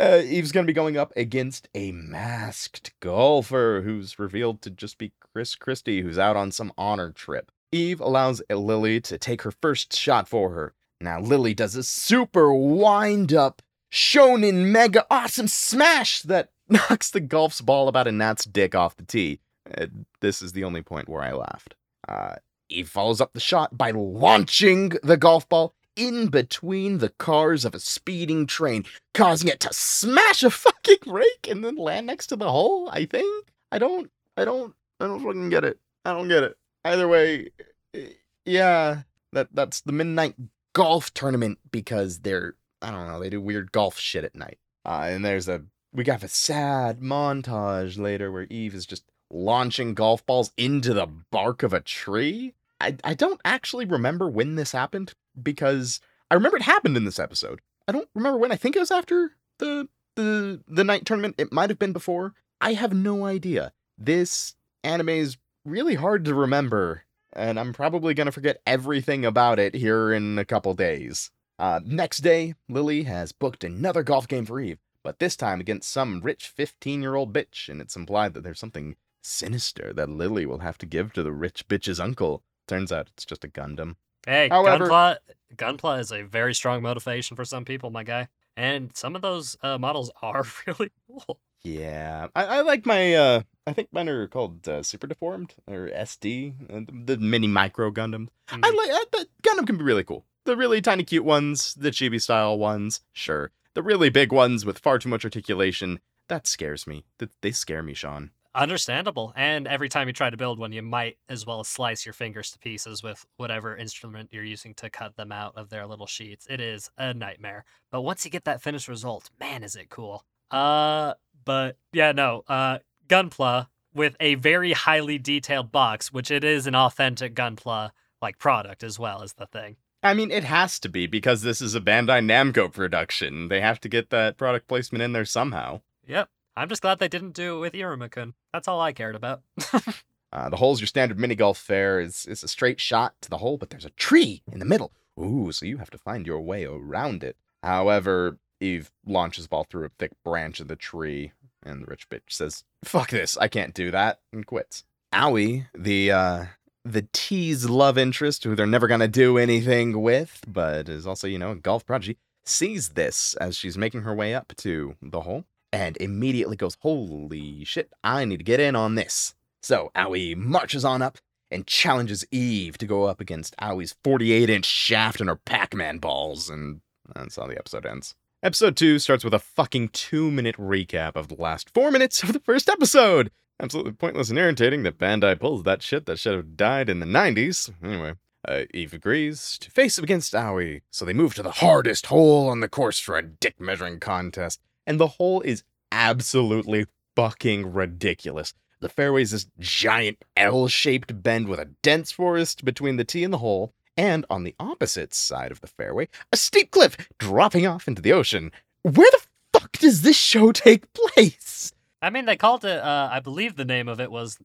[0.24, 5.54] Eve's gonna be going up against a masked golfer who's revealed to just be Chris
[5.54, 7.52] Christie, who's out on some honor trip.
[7.72, 10.74] Eve allows Lily to take her first shot for her.
[11.00, 17.60] Now Lily does a super wind up, shonen mega awesome smash that knocks the golf's
[17.60, 19.40] ball about a gnat's dick off the tee.
[19.76, 19.86] Uh,
[20.20, 21.74] this is the only point where I laughed.
[22.08, 22.36] Uh,
[22.68, 27.74] Eve follows up the shot by launching the golf ball in between the cars of
[27.74, 32.36] a speeding train, causing it to smash a fucking rake and then land next to
[32.36, 33.46] the hole, I think.
[33.72, 35.78] I don't, I don't, I don't fucking get it.
[36.04, 36.56] I don't get it.
[36.84, 37.50] Either way,
[37.94, 38.08] eh,
[38.44, 40.34] yeah, that that's the midnight
[40.72, 44.58] golf tournament because they're, I don't know, they do weird golf shit at night.
[44.84, 49.94] Uh, and there's a, we got a sad montage later where Eve is just launching
[49.94, 52.54] golf balls into the bark of a tree.
[52.80, 57.18] I, I don't actually remember when this happened because I remember it happened in this
[57.18, 57.60] episode.
[57.88, 58.52] I don't remember when.
[58.52, 61.36] I think it was after the the the night tournament.
[61.38, 62.34] It might have been before.
[62.60, 63.72] I have no idea.
[63.98, 69.74] This anime is really hard to remember, and I'm probably gonna forget everything about it
[69.74, 71.30] here in a couple days.
[71.58, 75.90] Uh, next day, Lily has booked another golf game for Eve, but this time against
[75.90, 80.46] some rich 15 year old bitch, and it's implied that there's something sinister that Lily
[80.46, 82.42] will have to give to the rich bitch's uncle.
[82.66, 83.96] Turns out it's just a Gundam.
[84.26, 85.16] Hey, However- gunpla
[85.56, 88.28] gunpla is a very strong motivation for some people, my guy.
[88.56, 91.40] And some of those uh, models are really cool.
[91.62, 93.14] Yeah, I, I like my.
[93.14, 97.90] uh I think mine are called uh, Super Deformed or SD, uh, the, mini micro
[97.90, 98.28] Gundam.
[98.48, 98.76] I Mhm.
[98.76, 100.24] like uh, Gundam can be really cool.
[100.46, 103.52] The really tiny cute ones, the chibi style ones, sure.
[103.74, 107.04] The really big ones with far too much articulation, that scares me.
[107.18, 108.30] Th- They scare me, Sean.
[108.54, 109.32] Understandable.
[109.36, 112.50] And every time you try to build one, you might as well slice your fingers
[112.50, 116.46] to pieces with whatever instrument you're using to cut them out of their little sheets.
[116.50, 117.64] It is a nightmare.
[117.90, 120.24] But once you get that finished result, man, is it cool.
[120.50, 122.42] Uh, but yeah, no.
[122.48, 128.38] Uh, Gunpla with a very highly detailed box, which it is an authentic Gunpla like
[128.38, 129.76] product as well as the thing.
[130.02, 133.48] I mean, it has to be because this is a Bandai Namco production.
[133.48, 135.82] They have to get that product placement in there somehow.
[136.06, 136.28] Yep.
[136.60, 138.34] I'm just glad they didn't do it with Irumakun.
[138.52, 139.42] That's all I cared about.
[140.32, 143.38] Uh, the hole's your standard mini golf fare is is a straight shot to the
[143.38, 144.92] hole, but there's a tree in the middle.
[145.18, 147.36] Ooh, so you have to find your way around it.
[147.64, 151.32] However, Eve launches ball through a thick branch of the tree,
[151.64, 154.84] and the rich bitch says, "Fuck this, I can't do that," and quits.
[155.12, 156.44] Owie, the uh,
[156.84, 161.40] the tease love interest, who they're never gonna do anything with, but is also you
[161.40, 165.44] know a golf prodigy, sees this as she's making her way up to the hole,
[165.72, 170.84] and immediately goes, "Holy shit, I need to get in on this." So Owie marches
[170.84, 171.18] on up
[171.50, 175.98] and challenges Eve to go up against Owie's 48 inch shaft and her Pac Man
[175.98, 176.80] balls, and
[177.14, 178.14] that's how the episode ends.
[178.42, 182.32] Episode 2 starts with a fucking two minute recap of the last four minutes of
[182.32, 183.30] the first episode.
[183.60, 187.06] Absolutely pointless and irritating that Bandai pulls that shit that should have died in the
[187.06, 187.70] 90s.
[187.84, 188.14] Anyway,
[188.48, 192.48] uh, Eve agrees to face him against Owie, so they move to the hardest hole
[192.48, 194.60] on the course for a dick measuring contest.
[194.90, 198.54] And the hole is absolutely fucking ridiculous.
[198.80, 203.22] The fairway is this giant L shaped bend with a dense forest between the tee
[203.22, 207.68] and the hole, and on the opposite side of the fairway, a steep cliff dropping
[207.68, 208.50] off into the ocean.
[208.82, 209.20] Where the
[209.52, 211.72] fuck does this show take place?
[212.02, 214.38] I mean, they called it, uh, I believe the name of it was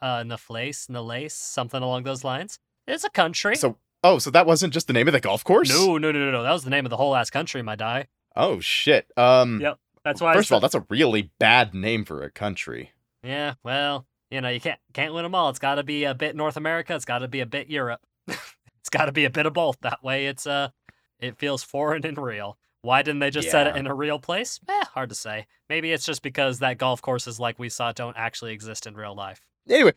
[0.00, 2.58] uh, Naflace, Nalace, something along those lines.
[2.88, 3.54] It's a country.
[3.54, 5.68] So, oh, so that wasn't just the name of the golf course?
[5.68, 6.42] no, no, no, no, no.
[6.42, 8.06] That was the name of the whole ass country, my die.
[8.34, 9.10] Oh shit.
[9.16, 9.60] Um.
[9.60, 10.34] Yep, That's why.
[10.34, 12.92] First of all, that's a really bad name for a country.
[13.22, 13.54] yeah.
[13.62, 15.50] Well, you know, you can't can't win them all.
[15.50, 16.94] It's got to be a bit North America.
[16.94, 18.00] It's got to be a bit Europe.
[18.28, 19.80] it's got to be a bit of both.
[19.80, 20.70] That way, it's uh,
[21.18, 22.56] it feels foreign and real.
[22.82, 24.58] Why didn't they just set it in a real place?
[24.66, 25.46] Eh, hard to say.
[25.68, 29.14] Maybe it's just because that golf courses like we saw don't actually exist in real
[29.14, 29.42] life.
[29.68, 29.92] Anyway,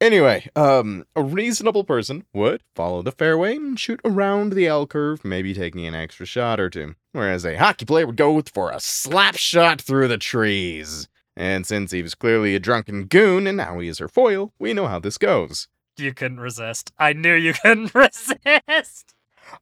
[0.00, 5.24] anyway, um, a reasonable person would follow the fairway and shoot around the L curve,
[5.24, 6.94] maybe taking an extra shot or two.
[7.12, 11.08] Whereas a hockey player would go for a slap shot through the trees.
[11.36, 14.74] And since he was clearly a drunken goon and now he is her foil, we
[14.74, 15.68] know how this goes.
[15.96, 16.92] You couldn't resist.
[16.98, 19.14] I knew you couldn't resist.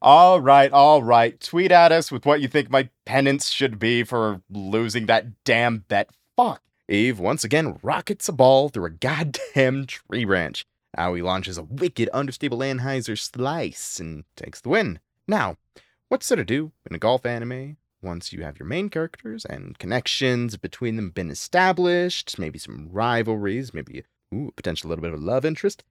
[0.03, 1.40] All right, all right.
[1.40, 5.79] Tweet at us with what you think my penance should be for losing that damn
[5.88, 6.11] bet.
[6.37, 6.62] Fuck.
[6.90, 10.64] Eve once again rockets a ball through a goddamn tree branch.
[10.96, 14.98] Owie launches a wicked understable anhyzer slice and takes the win.
[15.27, 15.57] Now,
[16.09, 19.79] what's there to do in a golf anime once you have your main characters and
[19.79, 22.38] connections between them been established?
[22.38, 25.85] Maybe some rivalries, maybe ooh, potential little bit of a love interest.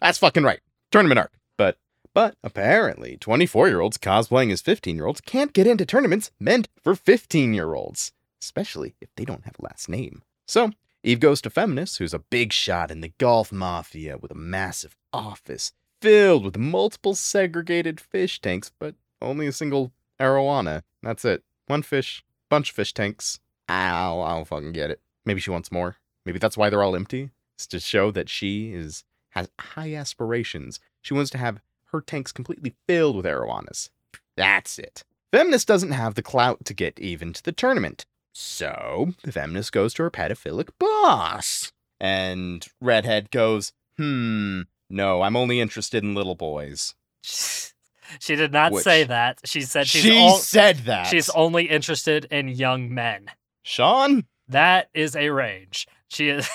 [0.00, 0.60] That's fucking right.
[0.92, 1.32] Tournament arc.
[1.56, 1.76] But
[2.14, 6.68] but apparently, 24 year olds cosplaying as 15 year olds can't get into tournaments meant
[6.84, 10.22] for 15 year olds, especially if they don't have a last name.
[10.46, 10.70] So,
[11.02, 14.96] Eve goes to Feminist, who's a big shot in the golf mafia with a massive
[15.12, 20.82] office filled with multiple segregated fish tanks, but only a single arowana.
[21.02, 21.42] That's it.
[21.66, 23.40] One fish, bunch of fish tanks.
[23.68, 25.00] I'll, I'll fucking get it.
[25.24, 25.96] Maybe she wants more.
[26.24, 27.30] Maybe that's why they're all empty.
[27.56, 30.80] It's to show that she is has high aspirations.
[31.02, 33.90] She wants to have her tanks completely filled with arowanas.
[34.36, 35.04] That's it.
[35.32, 38.06] Feminist doesn't have the clout to get even to the tournament.
[38.38, 41.72] So, the feminist goes to her pedophilic boss.
[41.98, 46.94] And Redhead goes, hmm, no, I'm only interested in little boys.
[47.22, 49.40] she did not Which- say that.
[49.46, 51.06] She said she's she all, said that.
[51.06, 53.30] she's only interested in young men.
[53.62, 55.88] Sean, That is a range.
[56.08, 56.46] She is.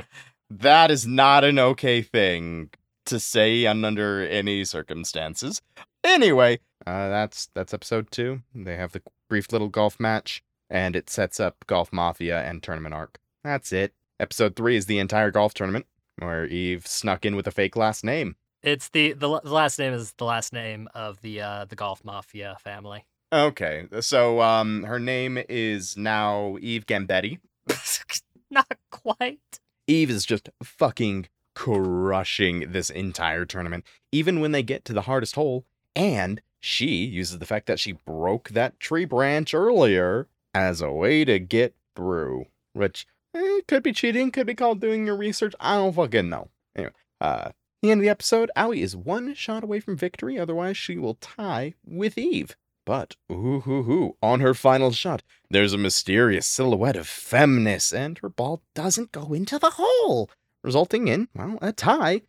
[0.50, 2.70] that is not an okay thing
[3.04, 5.60] to say under any circumstances.
[6.02, 8.40] Anyway, uh, that's that's episode two.
[8.54, 12.94] They have the brief little golf match, and it sets up Golf Mafia and tournament
[12.94, 13.18] arc.
[13.42, 13.92] That's it.
[14.18, 15.86] Episode three is the entire golf tournament,
[16.18, 18.36] where Eve snuck in with a fake last name.
[18.62, 22.04] It's the the the last name is the last name of the uh the golf
[22.04, 23.04] mafia family.
[23.32, 27.38] Okay, so um, her name is now Eve Gambetti.
[28.50, 29.60] Not quite.
[29.86, 35.36] Eve is just fucking crushing this entire tournament, even when they get to the hardest
[35.36, 35.64] hole.
[35.94, 41.24] And she uses the fact that she broke that tree branch earlier as a way
[41.24, 42.46] to get through.
[42.72, 45.54] which eh, could be cheating, could be called doing your research.
[45.60, 46.48] I don't fucking know.
[46.76, 47.50] Anyway, uh,
[47.82, 50.38] the end of the episode, Aoi is one shot away from victory.
[50.38, 52.56] Otherwise, she will tie with Eve.
[52.86, 58.18] But, ooh, hoo, hoo, on her final shot, there's a mysterious silhouette of Femness, and
[58.18, 60.30] her ball doesn't go into the hole,
[60.64, 62.22] resulting in, well, a tie.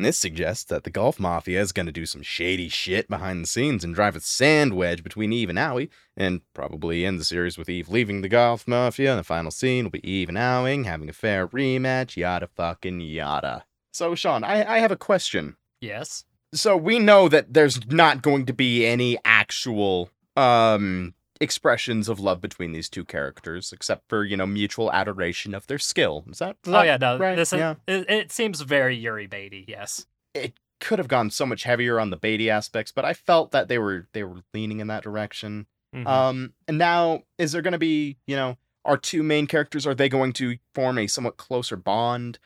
[0.00, 3.44] And this suggests that the Golf Mafia is going to do some shady shit behind
[3.44, 7.24] the scenes and drive a sand wedge between Eve and Owie, and probably end the
[7.24, 10.38] series with Eve leaving the Golf Mafia, and the final scene will be Eve and
[10.38, 13.66] Aoi having a fair rematch, yada fucking yada.
[13.92, 15.56] So, Sean, I, I have a question.
[15.82, 16.24] Yes.
[16.54, 22.40] So we know that there's not going to be any actual um expressions of love
[22.40, 26.24] between these two characters, except for you know mutual adoration of their skill.
[26.30, 26.56] Is that?
[26.64, 27.18] is Oh that yeah, no.
[27.18, 27.36] right?
[27.36, 27.74] This is, yeah.
[27.86, 29.64] it, it seems very Yuri Beatty.
[29.66, 30.06] Yes.
[30.34, 33.68] It could have gone so much heavier on the Beatty aspects, but I felt that
[33.68, 35.66] they were they were leaning in that direction.
[35.94, 36.06] Mhm.
[36.06, 39.86] Um, and now is there going to be you know our two main characters?
[39.86, 42.38] Are they going to form a somewhat closer bond?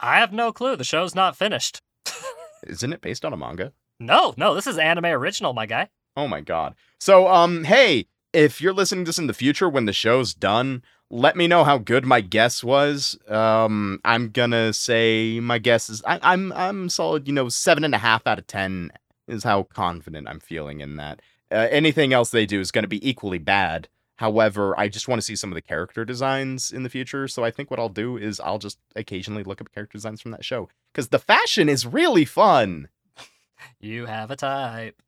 [0.00, 0.76] I have no clue.
[0.76, 1.80] The show's not finished.
[2.66, 3.72] Isn't it based on a manga?
[3.98, 4.54] No, no.
[4.54, 5.88] This is anime original, my guy.
[6.16, 6.74] Oh my god.
[6.98, 8.06] So um hey,
[8.36, 11.64] if you're listening to this in the future when the show's done, let me know
[11.64, 13.18] how good my guess was.
[13.28, 17.94] Um I'm gonna say my guess is I, I'm I'm solid, you know, seven and
[17.94, 18.90] a half out of ten
[19.26, 21.20] is how confident I'm feeling in that.
[21.50, 23.88] Uh, anything else they do is gonna be equally bad.
[24.16, 27.28] However, I just want to see some of the character designs in the future.
[27.28, 30.30] So I think what I'll do is I'll just occasionally look up character designs from
[30.30, 30.70] that show.
[30.92, 32.88] Because the fashion is really fun.
[33.80, 35.02] You have a type.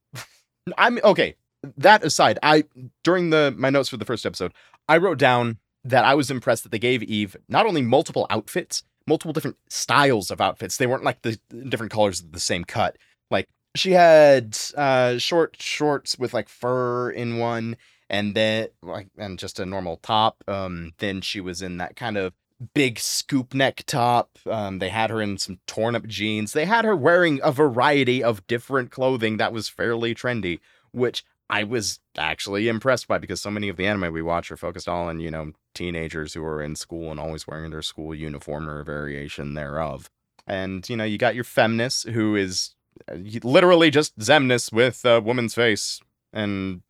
[0.78, 1.36] I'm okay.
[1.76, 2.64] That aside, I
[3.02, 4.52] during the my notes for the first episode,
[4.88, 8.82] I wrote down that I was impressed that they gave Eve not only multiple outfits,
[9.06, 10.76] multiple different styles of outfits.
[10.76, 12.96] They weren't like the different colors of the same cut.
[13.30, 17.76] Like she had uh short shorts with like fur in one
[18.08, 20.44] and then like and just a normal top.
[20.46, 22.32] Um then she was in that kind of
[22.74, 24.38] big scoop neck top.
[24.46, 26.52] Um, they had her in some torn up jeans.
[26.52, 30.60] They had her wearing a variety of different clothing that was fairly trendy,
[30.92, 34.56] which I was actually impressed by because so many of the anime we watch are
[34.56, 38.14] focused all on, you know, teenagers who are in school and always wearing their school
[38.14, 40.10] uniform or a variation thereof.
[40.46, 42.74] And, you know, you got your Femness, who is
[43.10, 46.00] uh, literally just Xemnas with a woman's face
[46.32, 46.82] and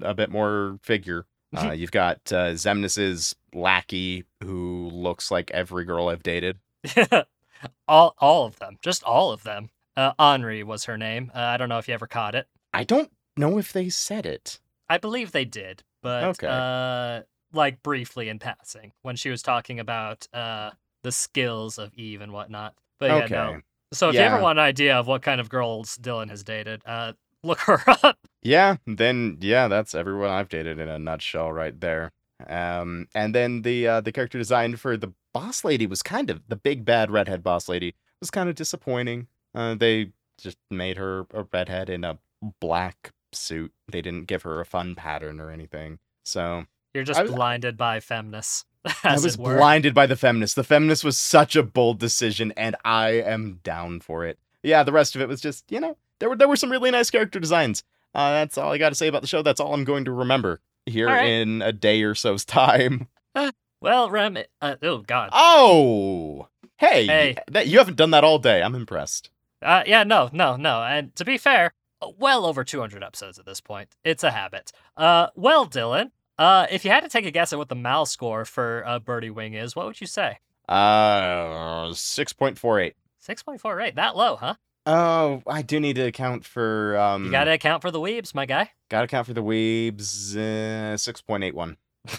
[0.00, 1.26] a bit more figure.
[1.56, 6.58] Uh, you've got uh, Xemnas's lackey, who looks like every girl I've dated.
[7.88, 8.76] all, all of them.
[8.82, 9.70] Just all of them.
[9.96, 11.30] Uh, Henri was her name.
[11.34, 12.46] Uh, I don't know if you ever caught it.
[12.74, 14.60] I don't know if they said it.
[14.88, 16.46] I believe they did, but Okay.
[16.48, 17.22] uh,
[17.52, 20.70] like briefly in passing when she was talking about uh
[21.02, 22.74] the skills of Eve and whatnot.
[22.98, 23.34] But yeah, okay.
[23.34, 23.60] no.
[23.92, 26.82] So if you ever want an idea of what kind of girls Dylan has dated,
[26.84, 27.12] uh,
[27.44, 28.18] look her up.
[28.42, 32.10] Yeah, then yeah, that's everyone I've dated in a nutshell right there.
[32.48, 36.42] Um, and then the uh, the character design for the boss lady was kind of
[36.48, 39.28] the big bad redhead boss lady was kind of disappointing.
[39.54, 42.18] Uh, they just made her a redhead in a
[42.60, 43.72] black suit.
[43.88, 45.98] They didn't give her a fun pattern or anything.
[46.24, 48.64] So You're just was- blinded by femness,
[49.02, 50.56] I was blinded by the feminist.
[50.56, 54.38] The feminist was such a bold decision, and I am down for it.
[54.62, 56.90] Yeah, the rest of it was just, you know, there were there were some really
[56.90, 57.82] nice character designs.
[58.14, 59.42] Uh, that's all I got to say about the show.
[59.42, 61.26] That's all I'm going to remember here right.
[61.26, 63.08] in a day or so's time.
[63.82, 65.28] Well, Rem, uh, oh god.
[65.34, 67.36] Oh, hey, Hey.
[67.50, 68.62] that you haven't done that all day.
[68.62, 69.28] I'm impressed.
[69.60, 70.82] Uh, yeah, no, no, no.
[70.82, 71.74] And to be fair,
[72.18, 73.96] well over 200 episodes at this point.
[74.04, 74.72] It's a habit.
[74.96, 78.06] Uh, well, Dylan, uh, if you had to take a guess at what the MAL
[78.06, 80.38] score for uh, Birdie Wing is, what would you say?
[80.68, 82.94] Uh, six point four eight.
[83.26, 83.96] 6.48.
[83.96, 84.54] That low, huh?
[84.86, 87.24] Oh, I do need to account for um.
[87.24, 88.70] You gotta account for the weebs, my guy.
[88.88, 90.36] gotta account for the weebs.
[90.36, 91.76] Uh, six point eight one.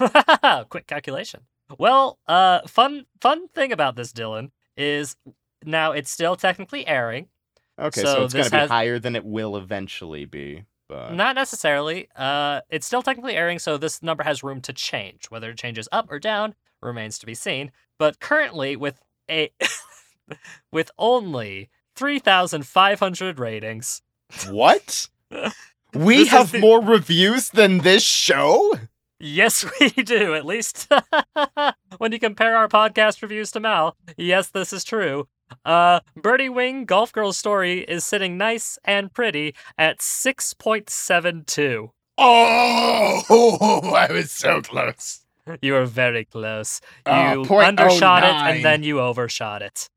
[0.70, 1.42] Quick calculation.
[1.78, 5.16] Well, uh, fun fun thing about this, Dylan, is
[5.64, 7.30] now it's still technically airing.
[7.80, 10.66] Okay, So so, it's gonna be has- higher than it will eventually be.
[10.90, 12.08] But Not necessarily.
[12.16, 15.26] Uh, it's still technically airing, so this number has room to change.
[15.30, 17.72] Whether it changes up or down remains to be seen.
[18.00, 19.52] But currently, with a
[20.72, 24.02] with only three thousand five hundred ratings,
[24.50, 25.08] what?
[25.94, 28.74] We This have the- more reviews than this show?
[29.20, 30.36] Yes, we do.
[30.36, 30.88] At least
[31.98, 35.28] when you compare our podcast reviews to MAL, yes, this is true.
[35.66, 41.44] Uh, Birdie Wing Golf Girl's Story is sitting nice and pretty at six point seven
[41.46, 41.92] two.
[42.18, 43.22] Oh,
[43.96, 45.22] I was so close.
[45.62, 46.82] You were very close.
[47.06, 49.90] Ah, You oh undershot it and then you overshot it.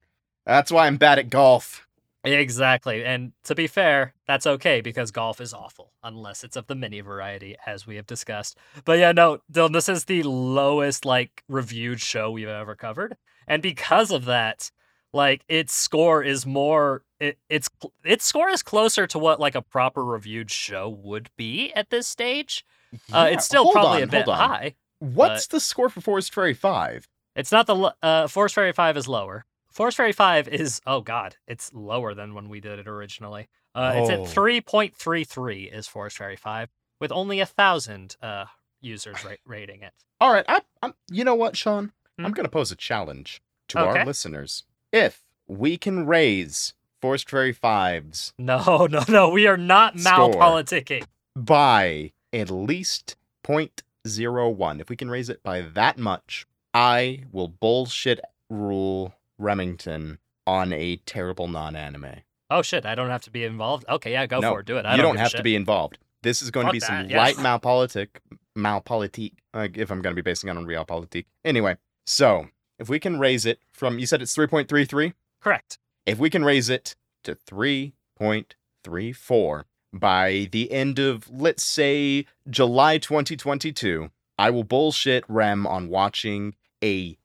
[0.46, 1.86] That's why I'm bad at golf.
[2.24, 3.04] Exactly.
[3.04, 7.00] And to be fair, that's okay because golf is awful, unless it's of the mini
[7.00, 8.58] variety, as we have discussed.
[8.84, 13.16] But yeah, no, Dylan, this is the lowest like reviewed show we've ever covered.
[13.48, 14.70] And because of that,
[15.12, 17.68] like its score is more it, its
[18.04, 22.06] its score is closer to what like a proper reviewed show would be at this
[22.06, 22.64] stage.
[23.12, 24.74] uh, it's still hold probably on, a bit high.
[24.98, 27.08] What's the score for Forest Fairy 5?
[27.34, 29.46] It's not the uh Forest Fairy 5 is lower.
[29.80, 33.48] Forest Fairy 5 is oh god, it's lower than when we did it originally.
[33.74, 34.24] Uh it's Oh.
[34.24, 36.68] at 3.33 is Forest Fairy 5
[37.00, 38.44] with only a 1000 uh
[38.82, 39.94] users ra- rating it.
[40.20, 40.92] All right, I, I'm.
[41.10, 41.92] You know what, Sean?
[42.18, 42.26] Hmm?
[42.26, 44.00] I'm gonna pose a challenge to Okay.
[44.00, 44.64] our listeners.
[44.92, 51.04] If we can raise Forest Fairy 5's No, no, no, we are not malpoliticking.
[51.34, 58.20] by at least 0.01, if we can raise it by that much, I will bullshit
[58.50, 62.22] rule Remington on a terrible non-anime.
[62.51, 63.84] Oh shit, I don't have to be involved.
[63.88, 64.66] Okay, yeah, go No, for it.
[64.66, 64.86] Do it.
[64.86, 65.99] I you don't, don't have to be involved.
[66.22, 67.18] This is going Fuck to be some that, yeah.
[67.18, 68.20] light malpolitic,
[68.57, 71.26] malpolitique, uh, if I'm going to be basing it on realpolitik.
[71.45, 75.14] Anyway, so if we can raise it from, you said it's 3.33?
[75.41, 75.78] Correct.
[76.07, 84.11] If we can raise it to 3.34 by the end of, let's say, July 2022,
[84.38, 87.16] I will bullshit Rem on watching a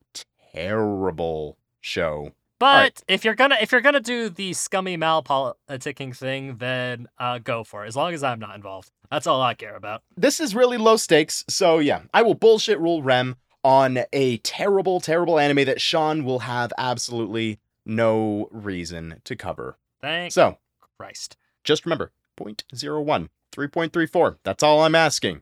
[0.54, 2.32] terrible show.
[2.58, 3.04] But right.
[3.08, 7.84] if you're gonna if you're gonna do the scummy malpoliticking thing, then uh, go for
[7.84, 7.90] it.
[7.90, 10.04] As long as I'm not involved, that's all I care about.
[10.16, 15.00] This is really low stakes, so yeah, I will bullshit rule Rem on a terrible,
[15.00, 19.78] terrible anime that Sean will have absolutely no reason to cover.
[20.02, 20.58] Thank So
[20.98, 21.36] Christ.
[21.64, 24.38] just remember 0.01, 3.34.
[24.44, 25.42] That's all I'm asking.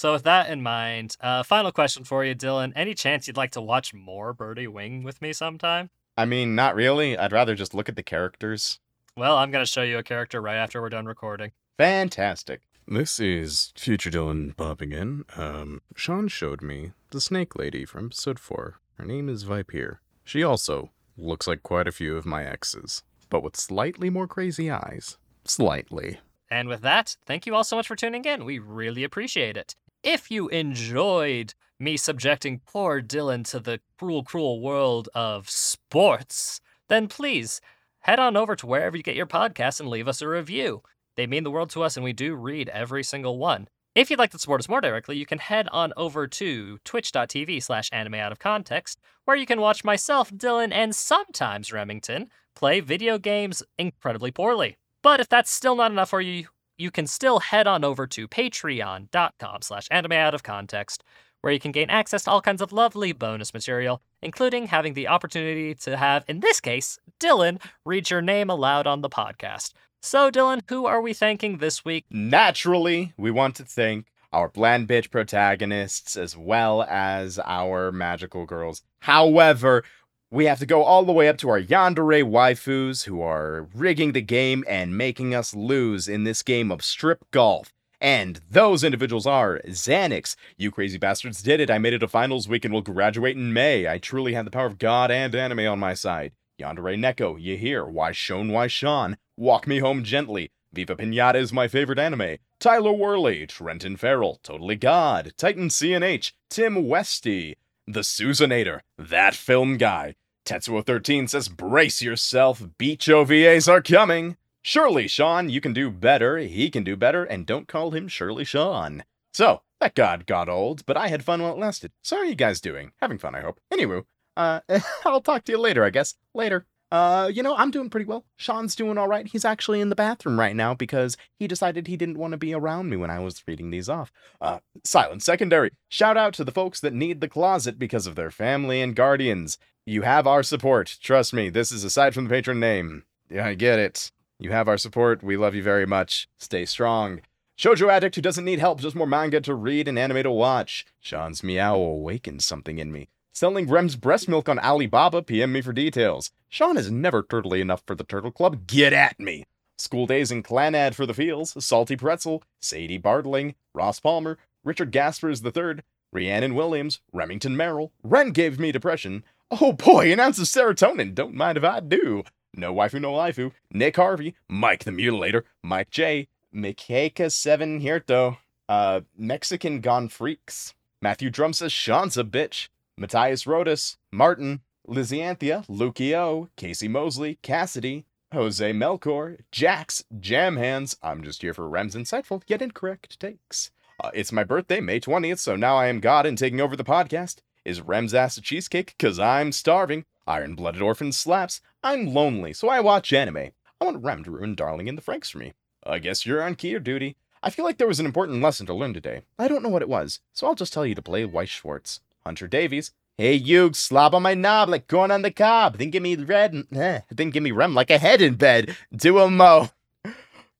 [0.00, 2.72] So with that in mind, uh, final question for you, Dylan.
[2.74, 5.90] Any chance you'd like to watch more Birdie Wing with me sometime?
[6.16, 7.18] I mean, not really.
[7.18, 8.80] I'd rather just look at the characters.
[9.14, 11.52] Well, I'm gonna show you a character right after we're done recording.
[11.76, 12.62] Fantastic.
[12.88, 15.26] This is Future Dylan popping in.
[15.36, 18.76] Um, Sean showed me the snake lady from episode 4.
[18.94, 19.98] Her name is Vipier.
[20.24, 24.70] She also looks like quite a few of my exes, but with slightly more crazy
[24.70, 25.18] eyes.
[25.44, 26.20] Slightly.
[26.50, 28.46] And with that, thank you all so much for tuning in.
[28.46, 29.76] We really appreciate it.
[30.02, 37.06] If you enjoyed me subjecting poor Dylan to the cruel, cruel world of sports, then
[37.06, 37.60] please
[38.00, 40.82] head on over to wherever you get your podcasts and leave us a review.
[41.16, 43.68] They mean the world to us, and we do read every single one.
[43.94, 47.62] If you'd like to support us more directly, you can head on over to twitch.tv
[47.62, 52.80] slash anime out of context, where you can watch myself, Dylan, and sometimes Remington play
[52.80, 54.78] video games incredibly poorly.
[55.02, 56.46] But if that's still not enough for you,
[56.80, 61.04] you can still head on over to patreon.com slash anime out of context,
[61.42, 65.06] where you can gain access to all kinds of lovely bonus material, including having the
[65.08, 69.72] opportunity to have, in this case, Dylan read your name aloud on the podcast.
[70.02, 72.06] So, Dylan, who are we thanking this week?
[72.10, 78.82] Naturally, we want to thank our bland bitch protagonists as well as our magical girls.
[79.00, 79.84] However,
[80.32, 84.12] we have to go all the way up to our yandere waifus who are rigging
[84.12, 87.72] the game and making us lose in this game of strip golf.
[88.00, 90.36] And those individuals are Xanax.
[90.56, 91.68] You crazy bastards did it.
[91.68, 93.88] I made it to finals week and will graduate in May.
[93.88, 96.32] I truly had the power of God and anime on my side.
[96.60, 97.84] Yandere Neko, you hear?
[97.84, 99.16] Why Shone, why Sean?
[99.36, 100.50] Walk Me Home Gently.
[100.72, 102.36] Viva Pinata is my favorite anime.
[102.60, 107.56] Tyler Worley, Trenton Farrell, Totally God, Titan CNH, Tim Westy,
[107.88, 110.14] The Susanator, That Film Guy.
[110.50, 114.36] Tetsuo13 says, Brace yourself, beach OVAs are coming.
[114.62, 118.44] Surely, Sean, you can do better, he can do better, and don't call him Shirley
[118.44, 119.04] Sean.
[119.32, 121.92] So, that god got old, but I had fun while it lasted.
[122.02, 122.90] So how are you guys doing?
[123.00, 123.60] Having fun, I hope.
[123.72, 124.02] Anywho,
[124.36, 124.58] uh,
[125.04, 126.16] I'll talk to you later, I guess.
[126.34, 126.66] Later.
[126.90, 128.24] Uh, you know, I'm doing pretty well.
[128.36, 129.26] Sean's doing all right.
[129.26, 132.52] He's actually in the bathroom right now because he decided he didn't want to be
[132.52, 134.10] around me when I was reading these off.
[134.40, 135.70] Uh, silent secondary.
[135.88, 139.56] Shout out to the folks that need the closet because of their family and guardians.
[139.86, 140.98] You have our support.
[141.00, 143.04] Trust me, this is aside from the patron name.
[143.30, 144.10] Yeah, I get it.
[144.38, 145.22] You have our support.
[145.22, 146.28] We love you very much.
[146.38, 147.20] Stay strong.
[147.58, 150.86] Shoujo addict who doesn't need help, just more manga to read and anime to watch.
[150.98, 153.10] Sean's meow awakens something in me.
[153.32, 156.30] Selling Rem's breast milk on Alibaba, PM me for details.
[156.48, 158.66] Sean is never turtly enough for the Turtle Club.
[158.66, 159.44] Get at me.
[159.78, 165.42] School days in Clannad for the Fields, Salty Pretzel, Sadie Bartling, Ross Palmer, Richard Gaspers
[165.42, 165.76] III,
[166.12, 169.24] Rhiannon Williams, Remington Merrill, Ren gave me depression.
[169.50, 172.24] Oh boy, an ounce of serotonin, don't mind if I do.
[172.54, 173.52] No waifu, no waifu.
[173.70, 181.30] Nick Harvey, Mike the Mutilator, Mike J, Mikeka Seven Hirto, uh, Mexican Gone Freaks, Matthew
[181.30, 182.68] Drum says Sean's a bitch,
[183.00, 190.94] Matthias Rodas, Martin, Lizzianthia, Lukio, Casey Mosley, Cassidy, Jose Melchor, Jax, Jam Hands.
[191.02, 193.70] I'm just here for Rem's insightful yet incorrect takes.
[194.04, 196.84] Uh, it's my birthday, May 20th, so now I am God and taking over the
[196.84, 197.36] podcast.
[197.64, 198.96] Is Rem's ass a cheesecake?
[198.98, 200.04] Cause I'm starving.
[200.26, 201.62] Iron Blooded Orphan slaps.
[201.82, 203.52] I'm lonely, so I watch anime.
[203.80, 205.54] I want Rem to ruin Darling in the Franxx for me.
[205.86, 207.16] I guess you're on key duty.
[207.42, 209.22] I feel like there was an important lesson to learn today.
[209.38, 212.00] I don't know what it was, so I'll just tell you to play Weiss Schwarz.
[212.24, 212.92] Hunter Davies.
[213.16, 215.78] Hey, you, slob on my knob like corn on the cob.
[215.78, 218.76] Then give me red, eh, then give me rem like a head in bed.
[218.94, 219.70] Do a mo.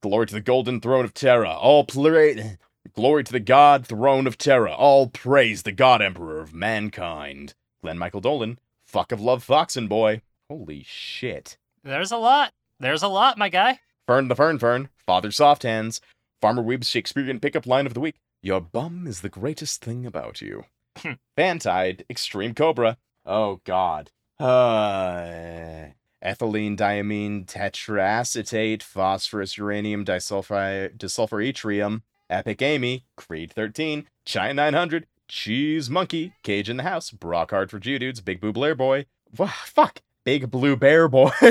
[0.02, 1.52] Glory to the golden throne of Terra.
[1.52, 2.58] All plurate.
[2.94, 4.72] Glory to the god throne of Terra.
[4.72, 7.54] All praise the god emperor of mankind.
[7.82, 8.58] Glenn Michael Dolan.
[8.86, 10.22] Fuck of love, Foxen boy.
[10.48, 11.56] Holy shit.
[11.84, 12.52] There's a lot.
[12.78, 13.80] There's a lot, my guy.
[14.06, 14.88] Fern the Fern Fern.
[15.06, 16.00] Father Soft Hands.
[16.40, 18.16] Farmer Weeb's Shakespearean pickup line of the week.
[18.42, 20.64] Your bum is the greatest thing about you.
[21.36, 22.96] Fantide, Extreme Cobra.
[23.26, 24.10] Oh God.
[24.38, 25.88] Uh,
[26.24, 32.02] ethylene diamine tetraacetate phosphorus uranium disulfur disulfuritrium.
[32.30, 37.80] Epic Amy, Creed 13, China 900, Cheese Monkey, Cage in the House, Brock Hard for
[37.80, 39.06] Jew Dudes, Big Blue Blair Boy.
[39.34, 41.30] Fuck, Big Blue Bear Boy.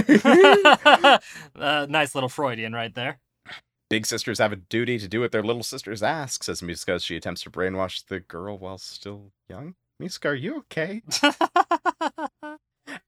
[1.55, 3.19] uh, nice little Freudian right there.
[3.89, 7.03] Big sisters have a duty to do what their little sisters ask, says Miska as
[7.03, 9.73] she attempts to brainwash the girl while still young.
[9.99, 11.01] Miska, are you okay?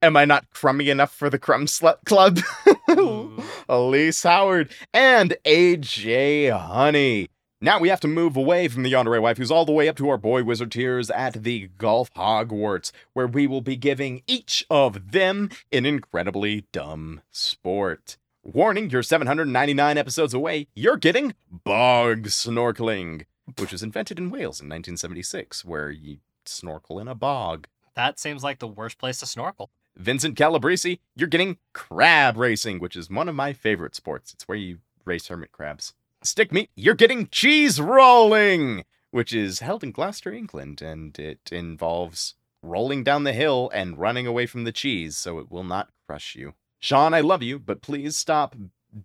[0.01, 2.39] Am I not crummy enough for the Crumb Slut Club?
[3.69, 7.29] Elise Howard and AJ Honey.
[7.61, 9.97] Now we have to move away from the Yandere wife, who's all the way up
[9.97, 14.65] to our boy wizard tiers at the Golf Hogwarts, where we will be giving each
[14.67, 18.17] of them an incredibly dumb sport.
[18.43, 20.65] Warning, you're 799 episodes away.
[20.73, 23.25] You're getting bog snorkeling,
[23.59, 27.67] which was invented in Wales in 1976, where you snorkel in a bog.
[27.93, 29.69] That seems like the worst place to snorkel.
[29.95, 34.33] Vincent Calabrese, you're getting crab racing, which is one of my favorite sports.
[34.33, 35.93] It's where you race hermit crabs.
[36.23, 42.33] Stick meat, you're getting cheese rolling, which is held in Gloucester, England, and it involves
[42.63, 46.35] rolling down the hill and running away from the cheese so it will not crush
[46.35, 46.55] you.
[46.81, 48.55] Sean, I love you, but please stop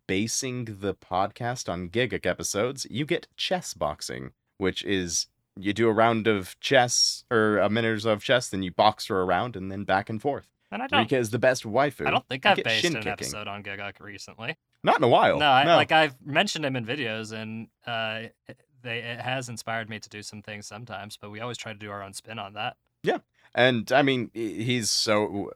[0.06, 2.86] basing the podcast on Gigguk episodes.
[2.90, 5.26] You get chess boxing, which is
[5.58, 9.20] you do a round of chess or a minute of chess, then you box her
[9.20, 10.48] around and then back and forth.
[10.72, 11.00] And I don't.
[11.02, 12.06] Rika is the best waifu.
[12.06, 14.56] I don't think You I've based an episode on Gigguk recently.
[14.82, 15.38] Not in a while.
[15.38, 19.90] no, I, like I've mentioned him in videos, and uh, it- they it has inspired
[19.90, 21.16] me to do some things sometimes.
[21.16, 22.76] But we always try to do our own spin on that.
[23.56, 25.50] And I mean, he's so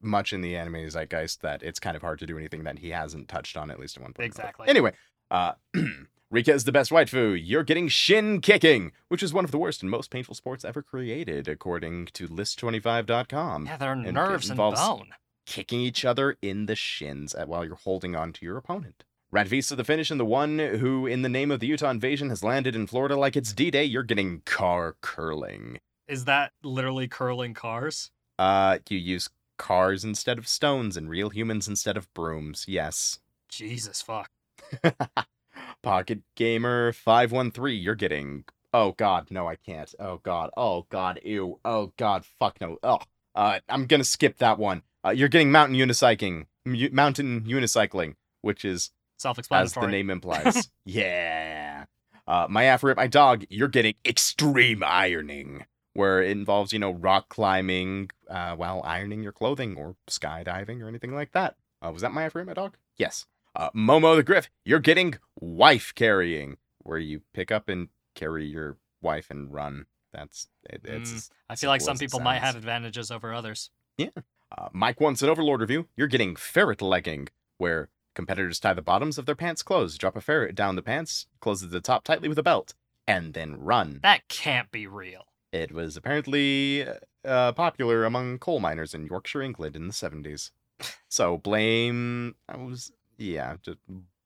[0.00, 2.90] much in the anime zeitgeist that it's kind of hard to do anything that he
[2.90, 4.24] hasn't touched on at least at one point.
[4.24, 4.26] in.
[4.26, 4.68] Exactly.
[4.68, 4.92] Anyway,
[5.30, 5.52] uh,
[6.30, 7.38] Rika is the best waifu.
[7.40, 10.82] You're getting shin kicking, which is one of the worst and most painful sports ever
[10.82, 13.66] created, according to List25.com.
[13.66, 15.08] Yeah, there are it nerves and bone.
[15.44, 19.04] Kicking each other in the shins at, while you're holding on to your opponent.
[19.34, 22.42] Radvisa the finish and the one who, in the name of the Utah invasion, has
[22.42, 23.84] landed in Florida like it's D-Day.
[23.84, 25.80] You're getting car curling.
[26.08, 28.10] Is that literally curling cars?
[28.38, 29.28] Uh, you use
[29.58, 32.64] cars instead of stones and real humans instead of brooms.
[32.68, 33.18] Yes.
[33.48, 34.30] Jesus fuck.
[35.82, 38.44] Pocket Gamer 513, you're getting.
[38.72, 39.92] Oh god, no, I can't.
[39.98, 40.50] Oh god.
[40.56, 41.58] Oh god, ew.
[41.64, 42.78] Oh god, fuck no.
[42.82, 42.98] Oh.
[43.34, 44.82] Uh, I'm gonna skip that one.
[45.04, 46.46] Uh, you're getting mountain unicycling.
[46.64, 50.70] Mu- mountain unicycling, which is self-explanatory, as the name implies.
[50.84, 51.84] yeah.
[52.26, 55.64] Uh, my Afro, my dog, you're getting extreme ironing,
[55.98, 60.86] where it involves, you know, rock climbing uh, while ironing your clothing or skydiving or
[60.86, 61.56] anything like that.
[61.84, 62.76] Uh, was that my Afro, my dog?
[62.96, 63.26] Yes.
[63.56, 68.76] Uh, Momo the Griff, you're getting wife carrying, where you pick up and carry your
[69.02, 69.86] wife and run.
[70.12, 71.10] That's it, it's.
[71.10, 73.70] Mm, I feel like some people might have advantages over others.
[74.00, 75.88] Uh, Mike wants an Overlord review.
[75.96, 77.26] You're getting ferret legging,
[77.56, 81.26] where competitors tie the bottoms of their pants closed, drop a ferret down the pants,
[81.40, 82.74] closes the top tightly with a belt,
[83.06, 83.98] and then run.
[84.02, 85.24] That can't be real.
[85.52, 86.86] It was apparently
[87.24, 90.50] uh, popular among coal miners in Yorkshire, England in the 70s.
[91.08, 92.34] So blame.
[92.48, 92.92] I was.
[93.16, 93.78] Yeah, just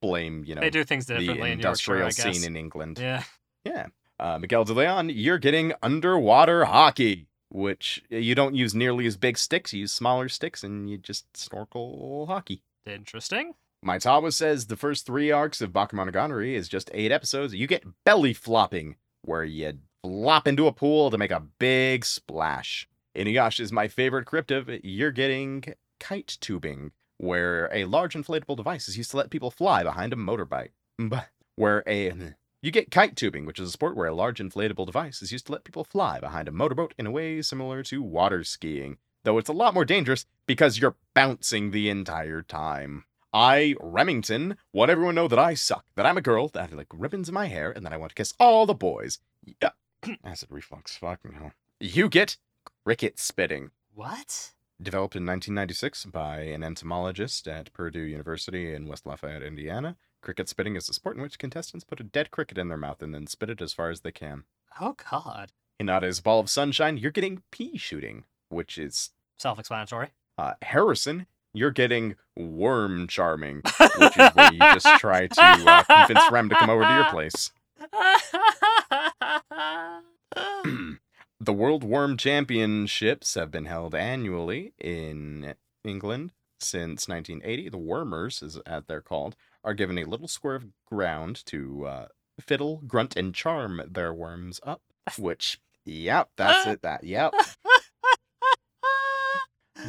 [0.02, 2.36] blame, you know, They do things the differently in Yorkshire, industrial I guess.
[2.38, 2.98] scene in England.
[2.98, 3.22] Yeah.
[3.64, 3.86] Yeah.
[4.20, 9.38] Uh, Miguel de Leon, you're getting underwater hockey, which you don't use nearly as big
[9.38, 9.72] sticks.
[9.72, 12.62] You use smaller sticks and you just snorkel hockey.
[12.84, 13.54] Interesting.
[13.84, 17.54] Maitawa says the first three arcs of Bakemonogatari is just eight episodes.
[17.54, 19.72] You get belly flopping, where you
[20.02, 22.88] flop into a pool to make a big splash.
[23.16, 24.80] Inuyasha is my favorite cryptid.
[24.82, 25.62] You're getting
[26.00, 30.16] kite tubing, where a large inflatable device is used to let people fly behind a
[30.16, 30.70] motorbike.
[31.56, 35.20] Where a you get kite tubing, which is a sport where a large inflatable device
[35.20, 38.42] is used to let people fly behind a motorboat in a way similar to water
[38.42, 43.04] skiing, though it's a lot more dangerous because you're bouncing the entire time.
[43.34, 46.88] I, Remington, want everyone know that I suck, that I'm a girl, that I like
[46.92, 49.18] ribbons in my hair, and that I want to kiss all the boys.
[49.60, 49.70] Yeah.
[50.24, 51.52] Acid reflux, fucking hell.
[51.80, 52.36] You get
[52.84, 53.70] cricket spitting.
[53.94, 54.52] What?
[54.80, 59.96] Developed in 1996 by an entomologist at Purdue University in West Lafayette, Indiana.
[60.20, 63.02] Cricket spitting is a sport in which contestants put a dead cricket in their mouth
[63.02, 64.44] and then spit it as far as they can.
[64.80, 65.52] Oh God.
[65.80, 70.08] Hinata's Ball of Sunshine, you're getting pea shooting, which is Self-explanatory.
[70.38, 73.62] uh, Harrison, you're getting worm charming,
[73.98, 77.04] which is where you just try to uh, convince Rem to come over to your
[77.06, 77.50] place.
[81.40, 85.54] the World Worm Championships have been held annually in
[85.84, 87.68] England since 1980.
[87.68, 92.06] The Wormers, as, as they're called, are given a little square of ground to uh,
[92.40, 94.82] fiddle, grunt, and charm their worms up.
[95.18, 96.82] Which, yep, that's it.
[96.82, 97.34] That, yep.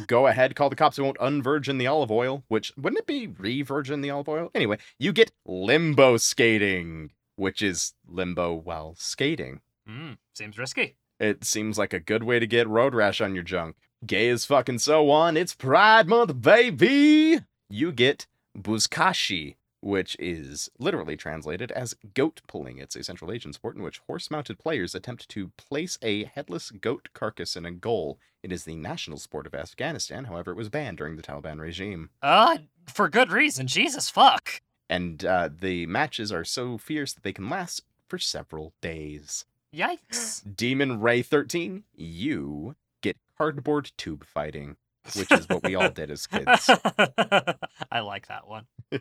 [0.08, 0.96] Go ahead, call the cops.
[0.96, 2.42] Who won't unvirgin the olive oil.
[2.48, 4.50] Which wouldn't it be re-virgin the olive oil?
[4.52, 9.60] Anyway, you get limbo skating, which is limbo while skating.
[9.86, 10.12] Hmm.
[10.34, 10.96] Seems risky.
[11.20, 13.76] It seems like a good way to get road rash on your junk.
[14.06, 15.36] Gay as fucking so on.
[15.36, 17.40] It's Pride Month, baby!
[17.70, 18.26] You get
[18.58, 22.78] Buzkashi, which is literally translated as goat pulling.
[22.78, 26.70] It's a Central Asian sport in which horse mounted players attempt to place a headless
[26.70, 28.18] goat carcass in a goal.
[28.42, 32.10] It is the national sport of Afghanistan, however, it was banned during the Taliban regime.
[32.20, 33.66] Uh, for good reason.
[33.66, 34.60] Jesus fuck.
[34.88, 39.44] And uh, the matches are so fierce that they can last for several days.
[39.74, 40.42] Yikes.
[40.56, 44.76] Demon Ray 13, you get cardboard tube fighting,
[45.16, 46.70] which is what we all did as kids.
[47.90, 48.66] I like that one.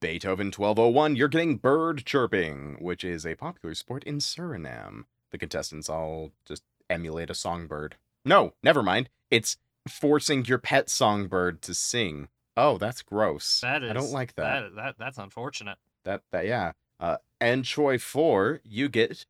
[0.00, 5.04] Beethoven 1201, you're getting bird chirping, which is a popular sport in Suriname.
[5.30, 7.96] The contestants all just emulate a songbird.
[8.24, 9.08] No, never mind.
[9.30, 9.56] It's
[9.88, 12.28] forcing your pet songbird to sing.
[12.58, 13.60] Oh, that's gross.
[13.60, 13.90] That is.
[13.90, 14.62] I don't like that.
[14.62, 15.78] That, that that's unfortunate.
[16.04, 16.72] That that yeah.
[16.98, 19.24] Uh and Choi 4, you get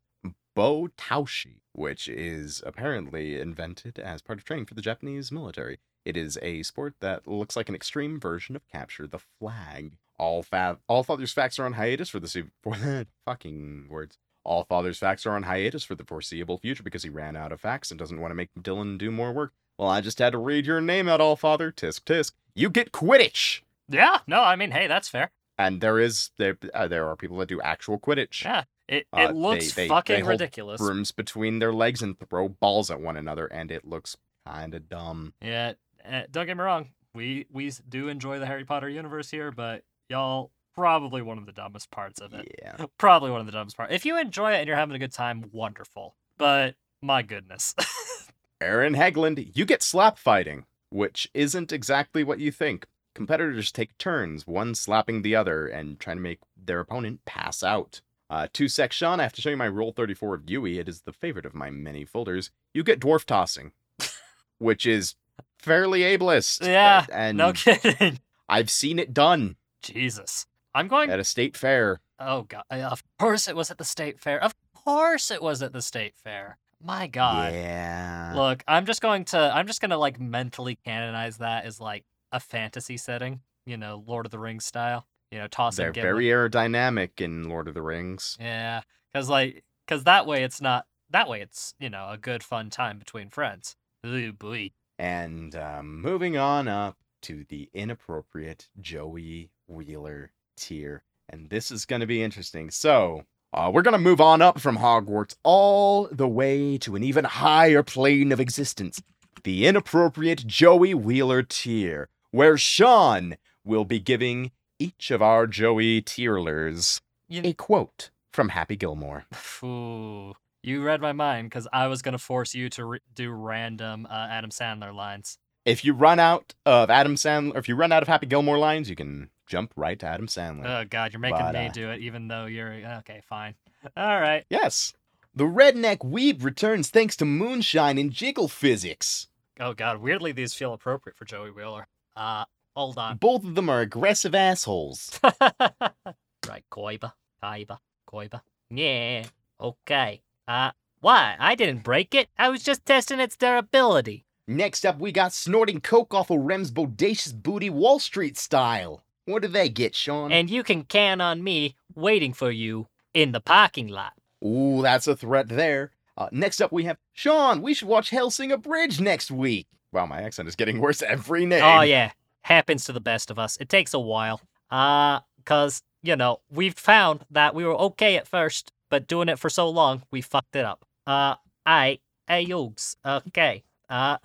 [0.56, 5.78] Bo-taoshi, which is apparently invented as part of training for the Japanese military.
[6.06, 9.98] It is a sport that looks like an extreme version of Capture the Flag.
[10.18, 12.74] All fa- all Father's Facts are on hiatus for the se- for
[13.26, 14.16] fucking words.
[14.42, 17.60] All Father's Facts are on hiatus for the foreseeable future because he ran out of
[17.60, 19.52] facts and doesn't want to make Dylan do more work.
[19.78, 21.70] Well, I just had to read your name out, All Father.
[21.70, 22.32] Tisk tisk.
[22.54, 23.60] You get Quidditch.
[23.88, 24.18] Yeah.
[24.26, 25.30] No, I mean, hey, that's fair.
[25.56, 28.44] And there is there uh, there are people that do actual Quidditch.
[28.44, 28.64] Yeah.
[28.88, 30.80] It Uh, it looks they- they- fucking they ridiculous.
[30.80, 34.16] brooms between their legs and throw balls at one another, and it looks
[34.46, 35.34] kind of dumb.
[35.42, 35.74] Yeah.
[36.04, 36.88] eh, don't get me wrong.
[37.14, 41.52] We we do enjoy the Harry Potter universe here, but y'all probably one of the
[41.52, 42.54] dumbest parts of it.
[42.62, 42.86] Yeah.
[42.98, 43.92] Probably one of the dumbest parts.
[43.92, 46.14] If you enjoy it and you're having a good time, wonderful.
[46.36, 47.74] But my goodness.
[48.60, 52.86] Aaron Hegland, you get slap fighting, which isn't exactly what you think.
[53.14, 58.00] Competitors take turns, one slapping the other and trying to make their opponent pass out.
[58.30, 60.78] Uh, two Sec Sean, I have to show you my Rule 34 of Yui.
[60.78, 62.50] It is the favorite of my many folders.
[62.74, 63.72] You get dwarf tossing,
[64.58, 65.14] which is
[65.58, 66.66] fairly ableist.
[66.66, 68.20] Yeah, And no kidding.
[68.48, 70.46] I've seen it done Jesus.
[70.74, 72.00] I'm going at a state fair.
[72.20, 72.64] Oh god.
[72.70, 74.42] uh, Of course it was at the state fair.
[74.42, 76.58] Of course it was at the state fair.
[76.82, 77.52] My god.
[77.52, 78.32] Yeah.
[78.34, 82.04] Look, I'm just going to I'm just going to like mentally canonize that as like
[82.32, 85.06] a fantasy setting, you know, Lord of the Rings style.
[85.30, 88.36] You know, tossing They're very aerodynamic in Lord of the Rings.
[88.40, 88.80] Yeah,
[89.14, 92.70] cuz like cuz that way it's not that way it's, you know, a good fun
[92.70, 93.76] time between friends.
[94.06, 94.70] Ooh boy.
[94.98, 101.02] And um, moving on up to the inappropriate Joey Wheeler tier.
[101.28, 102.70] And this is going to be interesting.
[102.70, 107.02] So, uh, we're going to move on up from Hogwarts all the way to an
[107.02, 109.00] even higher plane of existence
[109.44, 117.00] the inappropriate Joey Wheeler tier, where Sean will be giving each of our Joey tierlers
[117.28, 119.26] You a quote from Happy Gilmore.
[119.62, 123.30] Ooh, you read my mind cuz I was going to force you to re- do
[123.30, 125.38] random uh, Adam Sandler lines.
[125.64, 128.88] If you run out of Adam Sandler, if you run out of Happy Gilmore lines,
[128.88, 130.66] you can jump right to Adam Sandler.
[130.66, 133.22] Oh God, you're making But, me uh, do it, even though you're okay.
[133.28, 133.54] Fine.
[133.96, 134.44] All right.
[134.50, 134.92] Yes.
[135.34, 139.28] The redneck weeb returns thanks to moonshine and jiggle physics.
[139.60, 141.86] Oh God, weirdly these feel appropriate for Joey Wheeler.
[142.16, 142.44] Uh,
[142.76, 143.16] hold on.
[143.20, 145.18] Both of them are aggressive assholes.
[145.22, 147.78] right, Koiba, Kaiba,
[148.08, 148.40] Koiba.
[148.70, 149.24] Yeah.
[149.60, 150.22] Okay.
[150.46, 150.70] Uh,
[151.00, 151.36] why?
[151.38, 152.28] I didn't break it.
[152.38, 154.24] I was just testing its durability.
[154.46, 159.02] Next up, we got snorting coke off of Rem's bodacious booty Wall Street style.
[159.28, 160.32] What do they get, Sean?
[160.32, 164.14] And you can can on me, waiting for you in the parking lot.
[164.44, 165.92] Ooh, that's a threat there.
[166.16, 167.62] Uh, next up, we have Sean.
[167.62, 169.66] We should watch Hellsing Abridged next week.
[169.92, 171.62] Wow, my accent is getting worse every name.
[171.62, 172.12] Oh yeah,
[172.48, 173.58] Happens to the best of us.
[173.60, 174.40] It takes a while.
[174.70, 179.38] Uh, cause, you know, we've found that we were okay at first, but doing it
[179.38, 180.86] for so long, we fucked it up.
[181.06, 181.34] Uh,
[181.66, 183.64] I, hey, Yugs, okay.
[183.90, 184.16] Uh,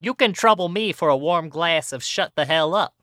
[0.00, 2.94] you can trouble me for a warm glass of shut the hell up.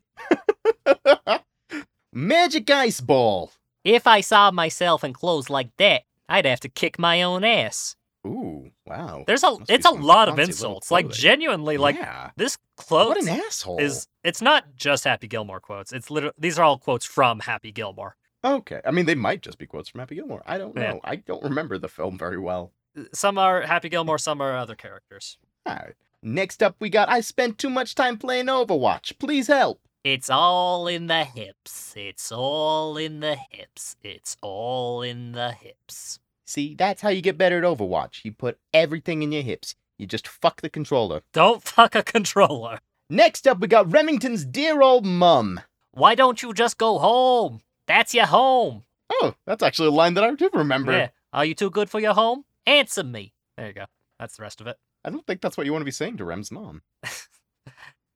[2.14, 3.52] Magic ice ball.
[3.84, 7.96] If I saw myself in clothes like that, I'd have to kick my own ass.
[8.26, 9.24] Ooh, wow.
[9.26, 10.92] There's a, Must it's a lot of insults.
[10.92, 12.32] Like genuinely, like yeah.
[12.36, 13.80] this clothes What an asshole.
[13.80, 14.08] is.
[14.24, 15.94] It's not just Happy Gilmore quotes.
[15.94, 18.18] It's literally these are all quotes from Happy Gilmore.
[18.44, 18.82] Okay.
[18.86, 20.44] I mean, they might just be quotes from Happy Gilmore.
[20.46, 20.94] I don't Yeah.
[20.94, 21.00] know.
[21.04, 22.74] I don't remember the film very well.
[23.14, 25.38] Some are Happy Gilmore, some are other characters.
[25.66, 25.94] All right.
[26.22, 29.18] Next up, we got I spent too much time playing Overwatch.
[29.20, 29.80] Please help.
[30.10, 31.94] It's all in the hips.
[31.98, 33.98] It's all in the hips.
[34.02, 36.20] It's all in the hips.
[36.46, 38.24] See, that's how you get better at Overwatch.
[38.24, 39.76] You put everything in your hips.
[39.98, 41.24] You just fuck the controller.
[41.34, 42.80] Don't fuck a controller.
[43.10, 45.60] Next up, we got Remington's dear old mum.
[45.92, 47.60] Why don't you just go home?
[47.86, 48.86] That's your home.
[49.10, 50.94] Oh, that's actually a line that I do remember.
[50.94, 51.10] Yeah.
[51.34, 52.46] Are you too good for your home?
[52.66, 53.34] Answer me.
[53.58, 53.86] There you go.
[54.22, 54.78] That's the rest of it.
[55.04, 56.82] I don't think that's what you want to be saying to Rem's mom.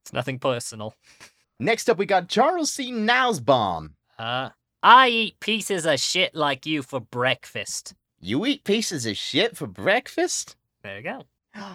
[0.03, 0.95] It's nothing personal.
[1.61, 2.89] Next up, we got Charles C.
[2.91, 3.93] Nausbaum.
[4.17, 4.49] Uh,
[4.81, 7.93] I eat pieces of shit like you for breakfast.
[8.19, 10.55] You eat pieces of shit for breakfast?
[10.81, 11.23] There you go.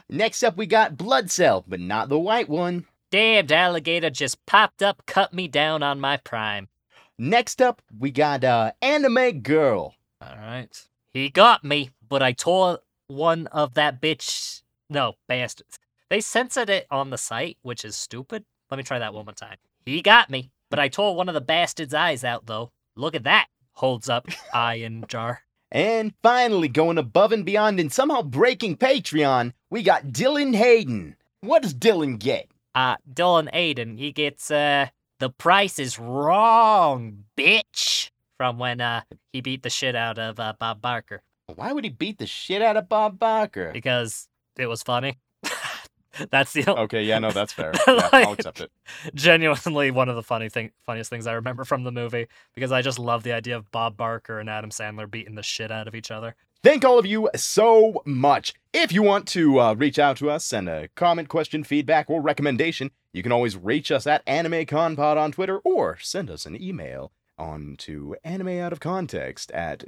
[0.08, 2.86] Next up, we got Blood Cell, but not the white one.
[3.12, 6.66] Damned alligator just popped up, cut me down on my prime.
[7.16, 9.94] Next up, we got uh, Anime Girl.
[10.20, 10.84] All right.
[11.12, 14.62] He got me, but I tore one of that bitch.
[14.90, 15.78] No, bastards.
[16.10, 18.44] They censored it on the site, which is stupid.
[18.68, 19.58] Let me try that one more time.
[19.86, 22.72] He got me, but I tore one of the bastard's eyes out, though.
[22.96, 23.46] Look at that.
[23.74, 25.42] Holds up eye in jar.
[25.70, 31.16] And finally, going above and beyond and somehow breaking Patreon, we got Dylan Hayden.
[31.40, 32.48] What does Dylan get?
[32.74, 34.88] Uh, Dylan Hayden, he gets, uh,
[35.20, 38.10] the price is wrong, bitch.
[38.36, 41.22] From when, uh, he beat the shit out of, uh, Bob Barker.
[41.54, 43.70] Why would he beat the shit out of Bob Barker?
[43.72, 44.28] Because
[44.58, 45.18] it was funny.
[46.30, 47.72] That's the Okay, yeah, no, that's fair.
[47.86, 48.70] Yeah, I'll accept it.
[49.14, 52.82] genuinely one of the funny thing funniest things I remember from the movie because I
[52.82, 55.94] just love the idea of Bob Barker and Adam Sandler beating the shit out of
[55.94, 56.34] each other.
[56.62, 58.54] Thank all of you so much.
[58.72, 62.20] If you want to uh, reach out to us, send a comment, question, feedback, or
[62.20, 67.12] recommendation, you can always reach us at AnimeConPod on Twitter or send us an email
[67.38, 69.84] on to animeoutofcontext at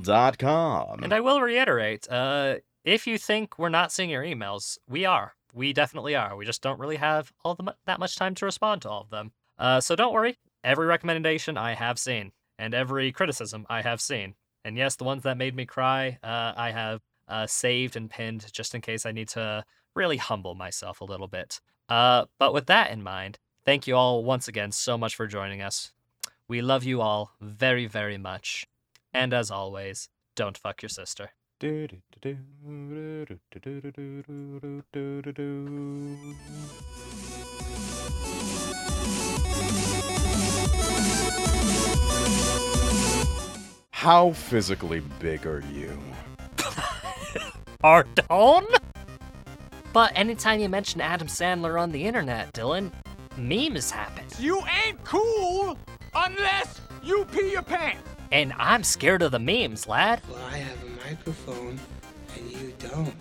[0.00, 1.02] gmail.com.
[1.02, 5.34] And I will reiterate, uh, if you think we're not seeing your emails, we are.
[5.52, 6.36] We definitely are.
[6.36, 9.10] We just don't really have all the that much time to respond to all of
[9.10, 9.32] them.
[9.58, 10.38] Uh, so don't worry.
[10.62, 14.34] Every recommendation I have seen, and every criticism I have seen,
[14.64, 18.52] and yes, the ones that made me cry, uh, I have uh, saved and pinned
[18.52, 19.64] just in case I need to
[19.94, 21.60] really humble myself a little bit.
[21.88, 25.60] Uh, but with that in mind, thank you all once again so much for joining
[25.60, 25.92] us.
[26.48, 28.66] We love you all very, very much.
[29.12, 31.30] And as always, don't fuck your sister.
[43.90, 45.98] How physically big are you?
[47.78, 48.66] Pardon?
[49.94, 52.92] But anytime you mention Adam Sandler on the internet, Dylan,
[53.38, 54.26] memes happen.
[54.38, 55.78] You ain't cool
[56.14, 58.15] unless you pee your pants.
[58.32, 60.20] And I'm scared of the memes, lad.
[60.28, 61.78] Well, I have a microphone
[62.36, 63.14] and you don't.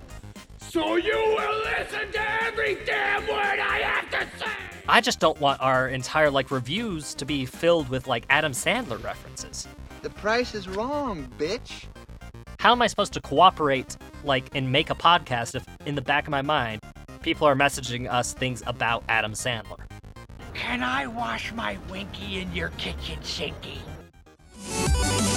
[0.60, 4.51] So you will listen to every damn word I have to say.
[4.88, 9.01] I just don't want our entire like reviews to be filled with like Adam Sandler
[9.03, 9.68] references.
[10.01, 11.86] The price is wrong, bitch.
[12.60, 16.28] How am I supposed to cooperate like and make a podcast if in the back
[16.28, 16.82] of my mind
[17.22, 19.86] people are messaging us things about Adam Sandler?
[20.53, 23.80] Can I wash my winky in your kitchen sinky?
[25.08, 25.35] Bye.